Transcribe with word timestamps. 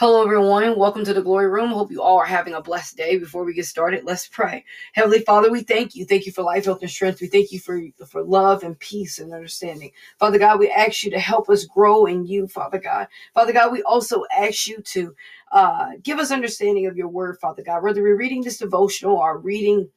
Hello, 0.00 0.22
everyone. 0.22 0.78
Welcome 0.78 1.04
to 1.04 1.12
the 1.12 1.20
Glory 1.20 1.46
Room. 1.46 1.72
Hope 1.72 1.92
you 1.92 2.00
all 2.00 2.16
are 2.16 2.24
having 2.24 2.54
a 2.54 2.62
blessed 2.62 2.96
day. 2.96 3.18
Before 3.18 3.44
we 3.44 3.52
get 3.52 3.66
started, 3.66 4.02
let's 4.02 4.26
pray. 4.26 4.64
Heavenly 4.94 5.20
Father, 5.20 5.50
we 5.50 5.62
thank 5.62 5.94
you. 5.94 6.06
Thank 6.06 6.24
you 6.24 6.32
for 6.32 6.40
life, 6.42 6.64
health, 6.64 6.80
and 6.80 6.90
strength. 6.90 7.20
We 7.20 7.26
thank 7.26 7.52
you 7.52 7.60
for, 7.60 7.78
for 8.06 8.22
love 8.22 8.62
and 8.62 8.78
peace 8.78 9.18
and 9.18 9.34
understanding. 9.34 9.90
Father 10.18 10.38
God, 10.38 10.58
we 10.58 10.70
ask 10.70 11.04
you 11.04 11.10
to 11.10 11.18
help 11.18 11.50
us 11.50 11.66
grow 11.66 12.06
in 12.06 12.24
you, 12.24 12.46
Father 12.46 12.78
God. 12.78 13.08
Father 13.34 13.52
God, 13.52 13.72
we 13.72 13.82
also 13.82 14.24
ask 14.34 14.66
you 14.66 14.80
to 14.80 15.14
uh, 15.52 15.88
give 16.02 16.18
us 16.18 16.30
understanding 16.30 16.86
of 16.86 16.96
your 16.96 17.08
word, 17.08 17.36
Father 17.38 17.62
God. 17.62 17.82
Whether 17.82 18.02
we're 18.02 18.16
reading 18.16 18.42
this 18.42 18.56
devotional 18.56 19.18
or 19.18 19.36
reading 19.38 19.90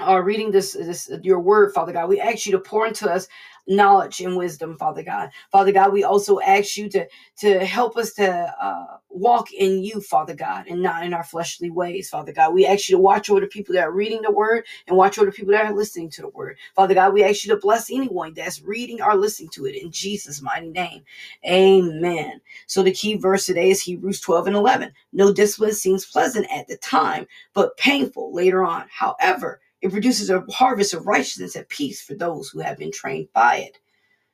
uh, 0.00 0.22
reading 0.22 0.50
this, 0.50 0.72
this 0.72 1.10
your 1.22 1.40
word, 1.40 1.72
Father 1.72 1.92
God. 1.92 2.08
We 2.08 2.20
ask 2.20 2.46
you 2.46 2.52
to 2.52 2.58
pour 2.58 2.86
into 2.86 3.10
us 3.10 3.28
knowledge 3.68 4.20
and 4.20 4.36
wisdom, 4.36 4.76
Father 4.78 5.02
God. 5.02 5.30
Father 5.52 5.72
God, 5.72 5.92
we 5.92 6.04
also 6.04 6.40
ask 6.40 6.76
you 6.76 6.88
to 6.90 7.06
to 7.38 7.64
help 7.64 7.96
us 7.96 8.12
to 8.14 8.54
uh, 8.62 8.98
walk 9.10 9.52
in 9.52 9.82
you, 9.82 10.00
Father 10.00 10.34
God, 10.34 10.66
and 10.68 10.82
not 10.82 11.04
in 11.04 11.14
our 11.14 11.24
fleshly 11.24 11.70
ways, 11.70 12.10
Father 12.10 12.32
God. 12.32 12.54
We 12.54 12.66
ask 12.66 12.88
you 12.88 12.96
to 12.96 13.02
watch 13.02 13.30
over 13.30 13.40
the 13.40 13.46
people 13.46 13.74
that 13.74 13.84
are 13.84 13.92
reading 13.92 14.22
the 14.22 14.32
word 14.32 14.66
and 14.86 14.96
watch 14.96 15.18
over 15.18 15.26
the 15.26 15.36
people 15.36 15.52
that 15.52 15.66
are 15.66 15.74
listening 15.74 16.10
to 16.10 16.22
the 16.22 16.28
word, 16.28 16.58
Father 16.74 16.94
God. 16.94 17.14
We 17.14 17.24
ask 17.24 17.44
you 17.44 17.54
to 17.54 17.60
bless 17.60 17.90
anyone 17.90 18.34
that's 18.34 18.62
reading 18.62 19.02
or 19.02 19.16
listening 19.16 19.50
to 19.50 19.66
it 19.66 19.76
in 19.82 19.90
Jesus' 19.90 20.42
mighty 20.42 20.70
name, 20.70 21.04
Amen. 21.46 22.40
So 22.66 22.82
the 22.82 22.92
key 22.92 23.16
verse 23.16 23.46
today 23.46 23.70
is 23.70 23.82
Hebrews 23.82 24.20
12 24.20 24.48
and 24.48 24.56
11. 24.56 24.92
No 25.12 25.32
discipline 25.32 25.74
seems 25.74 26.06
pleasant 26.06 26.46
at 26.52 26.68
the 26.68 26.76
time, 26.78 27.26
but 27.54 27.76
painful 27.78 28.34
later 28.34 28.64
on. 28.64 28.86
However 28.90 29.60
it 29.86 29.92
produces 29.92 30.30
a 30.30 30.44
harvest 30.50 30.94
of 30.94 31.06
righteousness 31.06 31.54
and 31.54 31.68
peace 31.68 32.02
for 32.02 32.14
those 32.14 32.48
who 32.48 32.58
have 32.58 32.76
been 32.76 32.90
trained 32.90 33.28
by 33.32 33.58
it. 33.58 33.78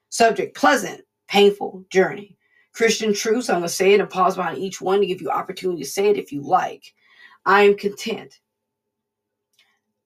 Subject 0.09 0.57
pleasant, 0.57 1.03
painful 1.29 1.85
journey. 1.91 2.39
Christian 2.73 3.13
truths, 3.13 3.51
I'm 3.51 3.57
going 3.57 3.65
to 3.65 3.69
say 3.69 3.93
it 3.93 4.01
and 4.01 4.09
pause 4.09 4.37
behind 4.37 4.57
each 4.57 4.81
one 4.81 5.01
to 5.01 5.07
give 5.07 5.21
you 5.21 5.29
opportunity 5.29 5.83
to 5.83 5.89
say 5.89 6.09
it 6.09 6.17
if 6.17 6.33
you 6.33 6.41
like. 6.41 6.95
I 7.45 7.65
am 7.65 7.77
content. 7.77 8.41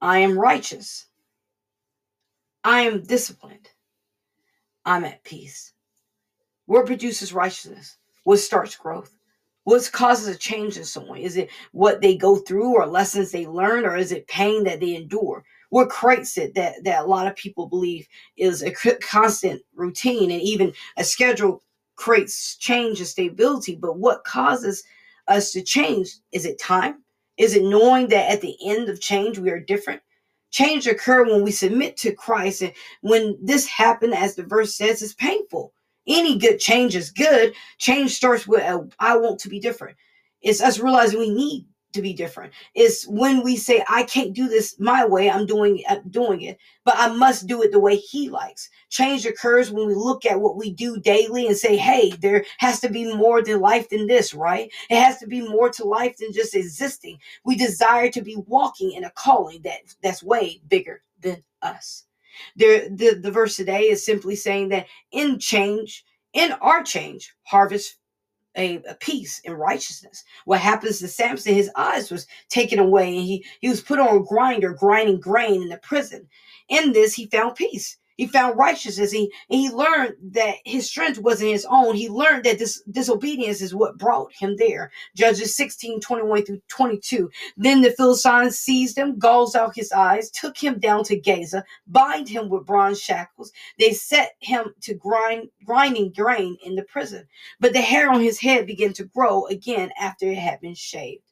I 0.01 0.19
am 0.19 0.37
righteous. 0.37 1.07
I 2.65 2.81
am 2.81 3.05
disciplined. 3.05 3.71
I'm 4.85 5.05
at 5.05 5.23
peace. 5.23 5.75
What 6.65 6.87
produces 6.87 7.33
righteousness? 7.33 7.99
What 8.25 8.39
starts 8.39 8.75
growth? 8.75 9.16
What 9.67 9.91
causes 9.91 10.29
a 10.29 10.39
change 10.39 10.77
in 10.77 10.85
someone? 10.85 11.19
Is 11.19 11.37
it 11.37 11.51
what 11.73 12.01
they 12.01 12.17
go 12.17 12.37
through 12.37 12.77
or 12.77 12.87
lessons 12.87 13.33
they 13.33 13.49
learn, 13.49 13.85
or 13.85 13.97
is 13.97 14.13
it 14.13 14.29
pain 14.29 14.63
that 14.63 14.79
they 14.79 14.95
endure? 14.95 15.43
What 15.71 15.89
creates 15.89 16.39
it 16.39 16.55
that, 16.55 16.85
that 16.85 17.03
a 17.03 17.07
lot 17.09 17.27
of 17.27 17.35
people 17.35 17.67
believe 17.67 18.07
is 18.37 18.63
a 18.63 18.71
constant 19.01 19.61
routine 19.75 20.31
and 20.31 20.41
even 20.41 20.73
a 20.97 21.03
schedule 21.03 21.65
creates 21.97 22.55
change 22.59 23.01
and 23.01 23.09
stability. 23.09 23.75
But 23.75 23.99
what 23.99 24.23
causes 24.23 24.85
us 25.27 25.51
to 25.51 25.63
change? 25.63 26.15
Is 26.31 26.47
it 26.47 26.61
time? 26.61 27.03
Is 27.37 27.57
it 27.57 27.65
knowing 27.65 28.07
that 28.11 28.31
at 28.31 28.43
the 28.43 28.57
end 28.65 28.89
of 28.89 29.01
change 29.01 29.37
we 29.41 29.51
are 29.51 29.59
different? 29.59 30.01
Change 30.53 30.87
occur 30.87 31.25
when 31.25 31.43
we 31.43 31.51
submit 31.51 31.97
to 31.97 32.13
Christ. 32.13 32.63
And 32.63 32.73
when 33.01 33.37
this 33.43 33.67
happened, 33.67 34.15
as 34.15 34.37
the 34.37 34.45
verse 34.45 34.77
says, 34.77 35.03
it's 35.03 35.15
painful 35.15 35.73
any 36.07 36.39
good 36.39 36.59
change 36.59 36.97
is 36.97 37.11
good. 37.11 37.55
Change 37.79 38.13
starts 38.13 38.47
with 38.47 38.63
a, 38.63 38.89
I 38.99 39.17
want 39.17 39.41
to 39.41 39.49
be 39.49 39.61
different. 39.61 39.97
It's 40.43 40.63
us 40.63 40.79
realizing 40.79 41.19
we 41.19 41.31
need 41.31 41.67
to 41.97 42.03
be 42.03 42.13
different. 42.13 42.53
It's 42.75 43.07
when 43.09 43.43
we 43.43 43.57
say 43.57 43.83
I 43.89 44.05
can't 44.05 44.33
do 44.35 44.49
this 44.49 44.79
my 44.79 45.05
way. 45.05 45.31
I'm 45.31 45.47
doing 45.47 45.83
I'm 45.89 46.09
doing 46.11 46.43
it, 46.43 46.59
but 46.85 46.95
I 46.97 47.09
must 47.09 47.47
do 47.47 47.63
it 47.63 47.73
the 47.73 47.81
way 47.81 47.97
He 47.97 48.29
likes. 48.29 48.69
Change 48.91 49.27
occurs 49.27 49.73
when 49.73 49.87
we 49.87 49.95
look 49.95 50.25
at 50.27 50.41
what 50.41 50.57
we 50.57 50.73
do 50.73 51.01
daily 51.01 51.47
and 51.47 51.57
say, 51.57 51.77
"Hey, 51.77 52.11
there 52.21 52.45
has 52.59 52.81
to 52.81 52.89
be 52.91 53.13
more 53.15 53.43
to 53.43 53.57
life 53.57 53.89
than 53.89 54.07
this, 54.07 54.35
right? 54.35 54.71
It 54.91 55.01
has 55.01 55.19
to 55.19 55.27
be 55.27 55.41
more 55.41 55.71
to 55.71 55.85
life 55.85 56.17
than 56.19 56.33
just 56.33 56.55
existing." 56.55 57.19
We 57.45 57.57
desire 57.57 58.11
to 58.11 58.23
be 58.23 58.37
walking 58.47 58.93
in 58.93 59.05
a 59.05 59.11
calling 59.11 59.63
that 59.63 59.81
that's 60.03 60.23
way 60.23 60.61
bigger 60.69 61.03
than 61.21 61.43
us. 61.63 62.05
The, 62.57 62.89
the, 62.91 63.19
the 63.21 63.31
verse 63.31 63.57
today 63.57 63.83
is 63.83 64.05
simply 64.05 64.37
saying 64.37 64.69
that 64.71 64.87
in 65.13 65.39
change, 65.39 66.05
in 66.33 66.53
our 66.53 66.83
change, 66.83 67.35
harvest 67.45 67.97
a, 68.57 68.77
a, 68.89 68.95
peace 68.95 69.41
and 69.45 69.59
righteousness. 69.59 70.25
What 70.47 70.61
happens 70.61 70.99
to 70.99 71.09
Samson, 71.09 71.55
his 71.55 71.71
eyes 71.77 72.11
was 72.11 72.27
taken 72.49 72.79
away 72.79 73.17
and 73.17 73.27
he, 73.27 73.45
he 73.61 73.69
was 73.69 73.83
put 73.83 73.99
on 73.99 74.17
a 74.17 74.23
grinder, 74.23 74.73
grinding 74.73 75.21
grain 75.21 75.63
in 75.63 75.69
the 75.69 75.77
prison. 75.79 76.27
In 76.69 76.93
this, 76.93 77.15
he 77.15 77.27
found 77.27 77.57
peace. 77.57 77.99
He 78.17 78.27
found 78.27 78.59
righteousness. 78.59 79.13
He, 79.13 79.33
and 79.51 79.61
he 79.61 79.71
learned 79.71 80.15
that 80.33 80.57
his 80.65 80.89
strength 80.89 81.19
wasn't 81.19 81.53
his 81.53 81.67
own. 81.69 81.95
He 81.95 82.09
learned 82.09 82.45
that 82.45 82.59
this 82.59 82.83
disobedience 82.91 83.61
is 83.61 83.75
what 83.75 83.99
brought 83.99 84.33
him 84.33 84.57
there. 84.57 84.91
Judges 85.15 85.55
16, 85.55 86.01
21 86.01 86.45
through 86.45 86.63
22. 86.69 87.31
Then 87.57 87.83
the 87.83 87.91
Philistines 87.91 88.59
seized 88.59 88.97
him, 88.97 89.19
gouged 89.19 89.57
out 89.57 89.77
his 89.77 89.93
eyes, 89.93 90.31
took 90.31 90.57
him 90.57 90.79
down 90.79 91.05
to 91.05 91.21
Gaza, 91.21 91.65
bind 91.87 92.29
him 92.29 92.49
with 92.49 92.67
bronze 92.67 93.01
shackles. 93.01 93.53
They 93.79 93.93
set 93.93 94.37
him 94.41 94.75
to 94.83 94.95
grind, 94.95 95.49
grinding 95.65 96.13
grain 96.13 96.57
in 96.65 96.75
the 96.75 96.85
prison. 96.85 97.27
But 97.61 97.73
the 97.75 97.83
hair 97.83 98.11
on 98.11 98.21
his 98.21 98.41
head 98.41 98.67
began 98.67 98.93
to 98.95 99.05
grow 99.05 99.47
again 99.47 99.91
after 100.01 100.27
it 100.27 100.39
had 100.39 100.61
been 100.61 100.75
shaved 100.75 101.23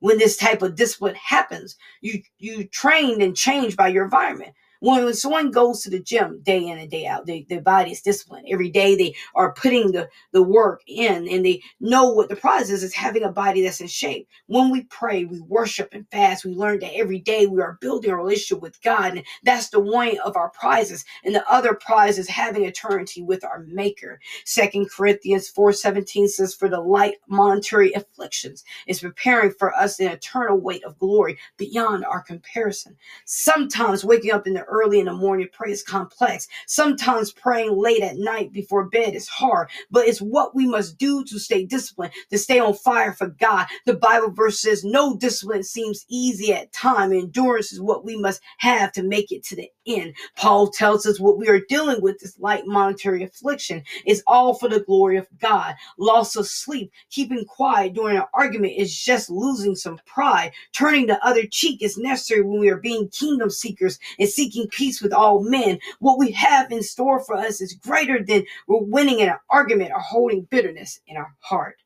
when 0.00 0.18
this 0.18 0.36
type 0.36 0.62
of 0.62 0.76
discipline 0.76 1.14
happens 1.14 1.76
you 2.02 2.22
you 2.38 2.64
trained 2.64 3.22
and 3.22 3.36
changed 3.36 3.76
by 3.76 3.88
your 3.88 4.04
environment 4.04 4.52
when 4.80 5.12
someone 5.14 5.50
goes 5.50 5.82
to 5.82 5.90
the 5.90 6.00
gym 6.00 6.40
day 6.42 6.66
in 6.66 6.78
and 6.78 6.90
day 6.90 7.06
out, 7.06 7.26
they, 7.26 7.46
their 7.48 7.60
body 7.60 7.92
is 7.92 8.02
disciplined. 8.02 8.46
Every 8.50 8.70
day 8.70 8.96
they 8.96 9.14
are 9.34 9.52
putting 9.52 9.92
the, 9.92 10.08
the 10.32 10.42
work 10.42 10.82
in 10.86 11.28
and 11.28 11.44
they 11.44 11.62
know 11.80 12.10
what 12.10 12.28
the 12.28 12.36
prize 12.36 12.70
is, 12.70 12.82
is 12.82 12.94
having 12.94 13.22
a 13.22 13.32
body 13.32 13.62
that's 13.62 13.80
in 13.80 13.86
shape. 13.86 14.28
When 14.46 14.70
we 14.70 14.84
pray, 14.84 15.24
we 15.24 15.40
worship 15.40 15.88
and 15.92 16.06
fast, 16.10 16.44
we 16.44 16.52
learn 16.52 16.80
that 16.80 16.94
every 16.94 17.20
day 17.20 17.46
we 17.46 17.60
are 17.60 17.78
building 17.80 18.10
a 18.10 18.16
relationship 18.16 18.62
with 18.62 18.80
God. 18.82 19.16
And 19.16 19.24
that's 19.44 19.70
the 19.70 19.80
one 19.80 20.18
of 20.24 20.36
our 20.36 20.50
prizes. 20.50 21.04
And 21.24 21.34
the 21.34 21.48
other 21.50 21.74
prize 21.74 22.18
is 22.18 22.28
having 22.28 22.64
eternity 22.64 23.22
with 23.22 23.44
our 23.44 23.64
maker. 23.68 24.20
Second 24.44 24.90
Corinthians 24.90 25.50
4.17 25.50 26.28
says, 26.28 26.54
for 26.54 26.68
the 26.68 26.80
light 26.80 27.14
monetary 27.28 27.92
afflictions 27.92 28.64
is 28.86 29.00
preparing 29.00 29.52
for 29.52 29.74
us 29.74 29.98
an 30.00 30.08
eternal 30.08 30.58
weight 30.60 30.84
of 30.84 30.98
glory 30.98 31.38
beyond 31.56 32.04
our 32.04 32.22
comparison. 32.22 32.96
Sometimes 33.24 34.04
waking 34.04 34.32
up 34.32 34.46
in 34.46 34.54
the 34.54 34.65
early 34.68 35.00
in 35.00 35.06
the 35.06 35.12
morning 35.12 35.48
pray 35.52 35.72
is 35.72 35.82
complex. 35.82 36.48
Sometimes 36.66 37.32
praying 37.32 37.76
late 37.76 38.02
at 38.02 38.18
night 38.18 38.52
before 38.52 38.86
bed 38.86 39.14
is 39.14 39.28
hard, 39.28 39.68
but 39.90 40.06
it's 40.06 40.20
what 40.20 40.54
we 40.54 40.66
must 40.66 40.98
do 40.98 41.24
to 41.24 41.38
stay 41.38 41.64
disciplined, 41.64 42.12
to 42.30 42.38
stay 42.38 42.58
on 42.58 42.74
fire 42.74 43.12
for 43.12 43.28
God. 43.28 43.66
The 43.86 43.94
Bible 43.94 44.30
verse 44.30 44.60
says, 44.60 44.84
No 44.84 45.16
discipline 45.16 45.64
seems 45.64 46.04
easy 46.08 46.52
at 46.52 46.72
time. 46.72 47.12
Endurance 47.12 47.72
is 47.72 47.80
what 47.80 48.04
we 48.04 48.16
must 48.16 48.40
have 48.58 48.92
to 48.92 49.02
make 49.02 49.32
it 49.32 49.44
to 49.44 49.56
the 49.56 49.70
end. 49.86 50.14
Paul 50.36 50.68
tells 50.68 51.06
us 51.06 51.20
what 51.20 51.38
we 51.38 51.48
are 51.48 51.60
dealing 51.68 52.00
with, 52.00 52.18
this 52.18 52.38
light 52.38 52.66
monetary 52.66 53.22
affliction, 53.22 53.82
is 54.06 54.22
all 54.26 54.54
for 54.54 54.68
the 54.68 54.80
glory 54.80 55.16
of 55.16 55.26
God. 55.40 55.74
Loss 55.98 56.36
of 56.36 56.46
sleep, 56.46 56.92
keeping 57.10 57.44
quiet 57.44 57.94
during 57.94 58.16
an 58.16 58.24
argument 58.34 58.74
is 58.76 58.96
just 58.96 59.30
losing 59.30 59.74
some 59.74 60.00
pride. 60.06 60.52
Turning 60.72 61.06
the 61.06 61.24
other 61.26 61.46
cheek 61.46 61.82
is 61.82 61.98
necessary 61.98 62.42
when 62.42 62.60
we 62.60 62.68
are 62.68 62.78
being 62.78 63.08
kingdom 63.08 63.50
seekers 63.50 63.98
and 64.18 64.28
seeking 64.28 64.68
peace 64.68 65.00
with 65.00 65.12
all 65.12 65.42
men. 65.42 65.78
What 66.00 66.18
we 66.18 66.30
have 66.32 66.70
in 66.72 66.82
store 66.82 67.20
for 67.24 67.36
us 67.36 67.60
is 67.60 67.74
greater 67.74 68.22
than 68.22 68.44
we're 68.66 68.82
winning 68.82 69.20
in 69.20 69.28
an 69.28 69.38
argument 69.50 69.92
or 69.92 70.00
holding 70.00 70.42
bitterness 70.50 71.00
in 71.06 71.16
our 71.16 71.34
heart. 71.40 71.76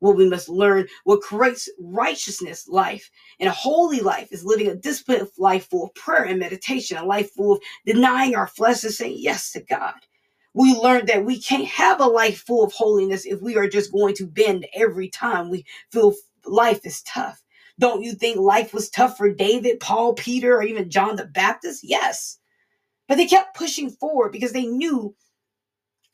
What 0.00 0.16
we 0.16 0.28
must 0.28 0.48
learn, 0.48 0.88
what 1.04 1.22
creates 1.22 1.68
righteousness 1.80 2.68
life 2.68 3.10
and 3.40 3.48
a 3.48 3.52
holy 3.52 4.00
life 4.00 4.28
is 4.30 4.44
living 4.44 4.68
a 4.68 4.74
disciplined 4.74 5.28
life 5.38 5.68
full 5.70 5.84
of 5.84 5.94
prayer 5.94 6.24
and 6.24 6.38
meditation, 6.38 6.98
a 6.98 7.04
life 7.04 7.30
full 7.32 7.54
of 7.54 7.62
denying 7.86 8.34
our 8.34 8.46
flesh 8.46 8.84
and 8.84 8.92
saying 8.92 9.16
yes 9.18 9.52
to 9.52 9.60
God. 9.60 9.94
We 10.54 10.74
learned 10.74 11.08
that 11.08 11.24
we 11.24 11.40
can't 11.40 11.66
have 11.66 12.00
a 12.00 12.06
life 12.06 12.44
full 12.46 12.64
of 12.64 12.72
holiness 12.72 13.26
if 13.26 13.40
we 13.40 13.56
are 13.56 13.68
just 13.68 13.92
going 13.92 14.14
to 14.16 14.26
bend 14.26 14.66
every 14.74 15.08
time 15.08 15.50
we 15.50 15.64
feel 15.92 16.14
life 16.46 16.84
is 16.84 17.02
tough. 17.02 17.42
Don't 17.78 18.02
you 18.02 18.14
think 18.14 18.38
life 18.38 18.72
was 18.72 18.88
tough 18.88 19.18
for 19.18 19.32
David, 19.32 19.80
Paul, 19.80 20.14
Peter, 20.14 20.56
or 20.56 20.62
even 20.62 20.90
John 20.90 21.16
the 21.16 21.26
Baptist? 21.26 21.82
Yes. 21.84 22.38
But 23.08 23.16
they 23.16 23.26
kept 23.26 23.56
pushing 23.56 23.90
forward 23.90 24.32
because 24.32 24.52
they 24.52 24.66
knew 24.66 25.14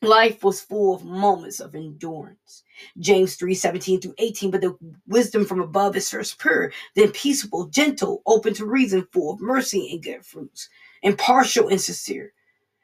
life 0.03 0.43
was 0.43 0.61
full 0.61 0.95
of 0.95 1.05
moments 1.05 1.59
of 1.59 1.75
endurance. 1.75 2.63
James 2.99 3.35
3 3.35 3.55
17 3.55 4.01
through 4.01 4.15
18. 4.17 4.51
But 4.51 4.61
the 4.61 4.77
wisdom 5.07 5.45
from 5.45 5.61
above 5.61 5.95
is 5.95 6.09
first 6.09 6.39
pure, 6.39 6.71
then 6.95 7.11
peaceable, 7.11 7.67
gentle, 7.67 8.21
open 8.25 8.53
to 8.55 8.65
reason, 8.65 9.07
full 9.11 9.33
of 9.33 9.41
mercy 9.41 9.91
and 9.91 10.03
good 10.03 10.25
fruits, 10.25 10.69
impartial 11.01 11.69
and 11.69 11.81
sincere. 11.81 12.33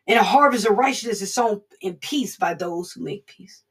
And 0.08 0.18
a 0.18 0.24
harvest 0.24 0.66
of 0.66 0.78
righteousness 0.78 1.22
is 1.22 1.34
sown 1.34 1.62
in 1.82 1.96
peace 1.96 2.38
by 2.38 2.56
those 2.56 2.92
who 2.92 3.04
make 3.04 3.28
peace 3.28 3.64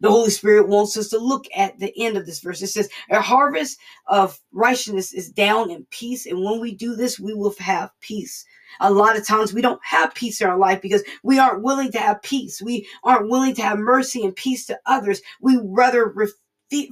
the 0.00 0.10
Holy 0.10 0.30
Spirit 0.30 0.68
wants 0.68 0.96
us 0.96 1.08
to 1.08 1.18
look 1.18 1.46
at 1.56 1.78
the 1.78 1.92
end 2.02 2.16
of 2.16 2.26
this 2.26 2.40
verse. 2.40 2.62
It 2.62 2.68
says, 2.68 2.88
A 3.10 3.20
harvest 3.20 3.78
of 4.06 4.38
righteousness 4.52 5.12
is 5.12 5.30
down 5.30 5.70
in 5.70 5.86
peace. 5.90 6.26
And 6.26 6.42
when 6.42 6.60
we 6.60 6.74
do 6.74 6.94
this, 6.94 7.18
we 7.18 7.34
will 7.34 7.54
have 7.58 7.90
peace. 8.00 8.44
A 8.80 8.92
lot 8.92 9.16
of 9.16 9.26
times 9.26 9.52
we 9.52 9.62
don't 9.62 9.80
have 9.82 10.14
peace 10.14 10.40
in 10.40 10.46
our 10.46 10.58
life 10.58 10.80
because 10.80 11.02
we 11.22 11.38
aren't 11.38 11.62
willing 11.62 11.90
to 11.92 11.98
have 11.98 12.22
peace. 12.22 12.62
We 12.62 12.86
aren't 13.02 13.30
willing 13.30 13.54
to 13.56 13.62
have 13.62 13.78
mercy 13.78 14.24
and 14.24 14.36
peace 14.36 14.66
to 14.66 14.78
others. 14.86 15.20
We 15.40 15.58
rather 15.62 16.14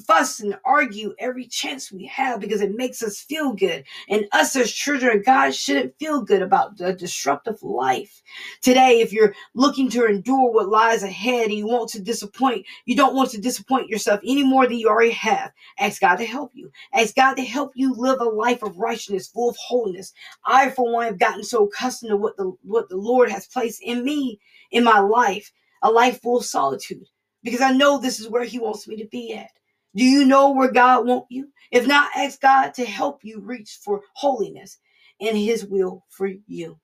fuss 0.07 0.41
and 0.41 0.59
argue 0.65 1.15
every 1.19 1.47
chance 1.47 1.93
we 1.93 2.07
have 2.07 2.41
because 2.41 2.61
it 2.61 2.77
makes 2.77 3.03
us 3.03 3.21
feel 3.21 3.53
good. 3.53 3.85
And 4.09 4.27
us 4.33 4.57
as 4.57 4.73
children 4.73 5.19
of 5.19 5.25
God 5.25 5.55
shouldn't 5.55 5.99
feel 5.99 6.23
good 6.23 6.43
about 6.43 6.79
the 6.79 6.93
disruptive 6.93 7.63
life. 7.63 8.23
Today, 8.63 9.01
if 9.01 9.13
you're 9.13 9.35
looking 9.55 9.91
to 9.91 10.07
endure 10.07 10.53
what 10.53 10.69
lies 10.69 11.03
ahead 11.03 11.47
and 11.47 11.55
you 11.55 11.67
want 11.67 11.91
to 11.91 12.03
disappoint, 12.03 12.67
you 12.85 12.97
don't 12.97 13.15
want 13.15 13.31
to 13.31 13.41
disappoint 13.41 13.89
yourself 13.89 14.21
any 14.27 14.43
more 14.45 14.67
than 14.67 14.79
you 14.79 14.89
already 14.89 15.11
have. 15.13 15.53
Ask 15.79 16.01
God 16.01 16.17
to 16.17 16.25
help 16.27 16.53
you. 16.55 16.71
Ask 16.93 17.15
God 17.15 17.35
to 17.35 17.45
help 17.45 17.73
you 17.75 17.95
live 17.95 18.21
a 18.21 18.25
life 18.25 18.63
of 18.63 18.79
righteousness, 18.79 19.29
full 19.29 19.51
of 19.51 19.57
holiness. 19.57 20.13
I, 20.45 20.71
for 20.71 20.93
one, 20.93 21.07
have 21.07 21.19
gotten 21.19 21.45
so 21.45 21.65
accustomed 21.67 22.11
to 22.11 22.17
what 22.17 22.37
the 22.37 22.53
what 22.63 22.89
the 22.89 22.97
Lord 22.97 23.31
has 23.31 23.47
placed 23.47 23.83
in 23.83 24.05
me 24.05 24.41
in 24.71 24.85
my 24.85 25.01
life, 25.01 25.53
a 25.83 25.91
life 25.91 26.21
full 26.23 26.39
of 26.39 26.45
solitude 26.45 27.07
because 27.43 27.61
I 27.61 27.73
know 27.73 27.99
this 27.99 28.21
is 28.21 28.29
where 28.29 28.45
He 28.45 28.59
wants 28.59 28.89
me 28.89 28.97
to 28.97 29.07
be 29.07 29.35
at. 29.35 29.51
Do 29.97 30.05
you 30.05 30.27
know 30.27 30.53
where 30.53 30.73
God 30.73 31.07
wants 31.07 31.29
you? 31.31 31.49
If 31.73 31.87
not, 31.89 32.11
ask 32.17 32.41
God 32.41 32.75
to 32.77 32.87
help 32.87 33.25
you 33.25 33.41
reach 33.41 33.81
for 33.85 34.03
holiness 34.15 34.79
and 35.21 35.39
His 35.39 35.67
will 35.67 36.05
for 36.11 36.29
you. 36.47 36.79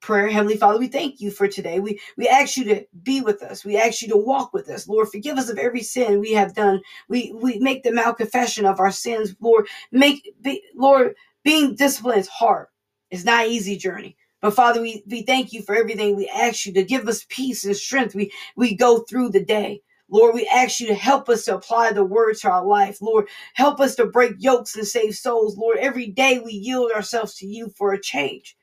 Prayer, 0.00 0.28
Heavenly 0.28 0.56
Father, 0.56 0.78
we 0.78 0.88
thank 0.88 1.20
you 1.20 1.30
for 1.30 1.48
today. 1.48 1.80
We 1.80 2.00
we 2.18 2.28
ask 2.28 2.56
you 2.56 2.64
to 2.66 2.86
be 3.02 3.22
with 3.22 3.42
us. 3.42 3.64
We 3.64 3.78
ask 3.78 4.02
you 4.02 4.08
to 4.08 4.16
walk 4.18 4.52
with 4.54 4.68
us. 4.70 4.86
Lord, 4.86 5.08
forgive 5.08 5.38
us 5.38 5.48
of 5.48 5.58
every 5.58 5.82
sin 5.82 6.20
we 6.20 6.32
have 6.32 6.54
done. 6.54 6.82
We 7.08 7.32
we 7.40 7.58
make 7.58 7.82
the 7.82 7.90
malconfession 7.90 8.70
of 8.70 8.80
our 8.80 8.92
sins. 8.92 9.34
Lord, 9.40 9.66
make 9.92 10.34
be, 10.42 10.62
Lord, 10.76 11.16
being 11.44 11.74
disciplined 11.74 12.20
is 12.20 12.28
hard. 12.28 12.66
It's 13.10 13.24
not 13.24 13.46
an 13.46 13.52
easy 13.52 13.76
journey. 13.76 14.16
But 14.42 14.54
Father, 14.54 14.82
we, 14.82 15.02
we 15.08 15.22
thank 15.22 15.52
you 15.54 15.62
for 15.62 15.74
everything. 15.74 16.16
We 16.16 16.28
ask 16.28 16.66
you 16.66 16.74
to 16.74 16.84
give 16.84 17.08
us 17.08 17.26
peace 17.30 17.64
and 17.64 17.76
strength. 17.76 18.14
We 18.14 18.32
we 18.56 18.76
go 18.76 19.00
through 19.00 19.30
the 19.30 19.44
day. 19.44 19.82
Lord, 20.14 20.36
we 20.36 20.46
ask 20.46 20.78
you 20.78 20.86
to 20.86 20.94
help 20.94 21.28
us 21.28 21.44
to 21.46 21.56
apply 21.56 21.92
the 21.92 22.04
word 22.04 22.36
to 22.36 22.48
our 22.48 22.64
life. 22.64 23.02
Lord, 23.02 23.26
help 23.54 23.80
us 23.80 23.96
to 23.96 24.06
break 24.06 24.34
yokes 24.38 24.76
and 24.76 24.86
save 24.86 25.16
souls. 25.16 25.58
Lord, 25.58 25.78
every 25.78 26.06
day 26.06 26.38
we 26.38 26.52
yield 26.52 26.92
ourselves 26.92 27.34
to 27.38 27.46
you 27.46 27.68
for 27.76 27.92
a 27.92 28.00
change. 28.00 28.56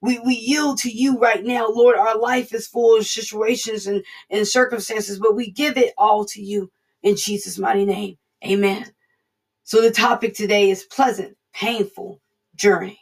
We, 0.00 0.18
we 0.18 0.34
yield 0.34 0.78
to 0.78 0.90
you 0.90 1.20
right 1.20 1.44
now. 1.44 1.68
Lord, 1.68 1.96
our 1.96 2.18
life 2.18 2.52
is 2.52 2.66
full 2.66 2.98
of 2.98 3.06
situations 3.06 3.86
and, 3.86 4.02
and 4.28 4.44
circumstances, 4.44 5.20
but 5.20 5.36
we 5.36 5.52
give 5.52 5.76
it 5.76 5.94
all 5.96 6.24
to 6.24 6.42
you 6.42 6.72
in 7.04 7.14
Jesus' 7.14 7.60
mighty 7.60 7.84
name. 7.84 8.18
Amen. 8.44 8.92
So 9.62 9.82
the 9.82 9.92
topic 9.92 10.34
today 10.34 10.68
is 10.68 10.82
pleasant, 10.82 11.36
painful 11.54 12.20
journey. 12.56 12.98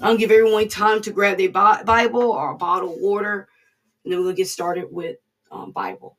I'll 0.00 0.16
give 0.16 0.30
everyone 0.30 0.68
time 0.68 1.02
to 1.02 1.10
grab 1.12 1.36
their 1.36 1.50
Bible 1.50 2.22
or 2.22 2.52
a 2.52 2.56
bottle 2.56 2.94
of 2.94 3.00
water, 3.00 3.48
and 4.04 4.14
then 4.14 4.24
we'll 4.24 4.32
get 4.32 4.48
started 4.48 4.86
with 4.90 5.16
um, 5.52 5.72
Bible. 5.72 6.16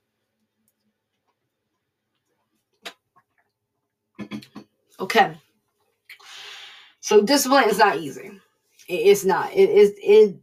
Okay. 5.00 5.38
So 7.00 7.21
discipline 7.21 7.69
is 7.69 7.77
not 7.77 7.97
easy. 7.97 8.31
It's 8.88 9.25
not. 9.25 9.53
It 9.53 9.69
is 9.69 9.94
it, 9.97 10.35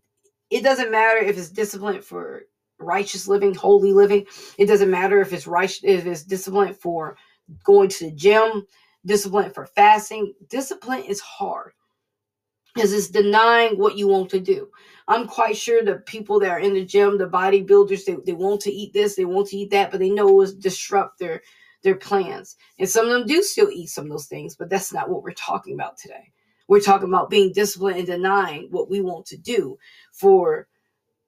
it 0.50 0.62
doesn't 0.62 0.90
matter 0.90 1.19
if 1.19 1.36
it's 1.36 1.50
discipline 1.50 2.02
for 2.02 2.42
righteous 2.78 3.28
living, 3.28 3.54
holy 3.54 3.92
living. 3.92 4.26
It 4.58 4.66
doesn't 4.66 4.90
matter 4.90 5.20
if 5.20 5.32
it's 5.32 5.46
right 5.46 5.70
if 5.82 6.06
it's 6.06 6.22
discipline 6.22 6.75
for 6.75 7.16
going 7.64 7.88
to 7.90 8.06
the 8.06 8.12
gym, 8.12 8.66
discipline 9.04 9.50
for 9.50 9.66
fasting. 9.66 10.34
Discipline 10.48 11.04
is 11.04 11.20
hard 11.20 11.72
because 12.75 12.92
it's 12.92 13.08
denying 13.08 13.78
what 13.78 13.96
you 13.96 14.08
want 14.08 14.30
to 14.30 14.40
do. 14.40 14.69
I'm 15.06 15.26
quite 15.26 15.56
sure 15.56 15.82
the 15.82 15.96
people 16.06 16.40
that 16.40 16.50
are 16.50 16.60
in 16.60 16.75
the 16.75 16.84
gym, 16.84 17.19
the 17.19 17.28
bodybuilders, 17.28 18.04
they, 18.04 18.16
they 18.25 18.32
want 18.32 18.60
to 18.62 18.72
eat 18.72 18.92
this, 18.92 19.14
they 19.16 19.25
want 19.25 19.48
to 19.48 19.56
eat 19.56 19.70
that, 19.70 19.90
but 19.90 20.00
they 20.00 20.10
know 20.10 20.40
it's 20.40 20.52
disrupt 20.54 21.19
their 21.19 21.42
their 21.84 21.96
plans. 21.96 22.56
And 22.81 22.90
some 22.90 23.06
of 23.08 23.12
them 23.12 23.28
do 23.28 23.42
still 23.44 23.70
eat 23.70 23.88
some 23.88 24.06
of 24.06 24.12
those 24.12 24.26
things, 24.28 24.56
but 24.56 24.70
that's 24.70 24.94
not 24.94 25.10
what 25.10 25.25
we're 25.25 25.34
talking 25.34 25.75
about 25.75 25.98
today. 25.98 26.32
We're 26.69 26.81
talking 26.82 27.08
about 27.08 27.31
being 27.31 27.52
disciplined 27.52 27.98
and 27.98 28.08
denying 28.08 28.69
what 28.72 28.90
we 28.90 29.02
want 29.02 29.26
to 29.28 29.38
do 29.38 29.78
for 30.12 30.69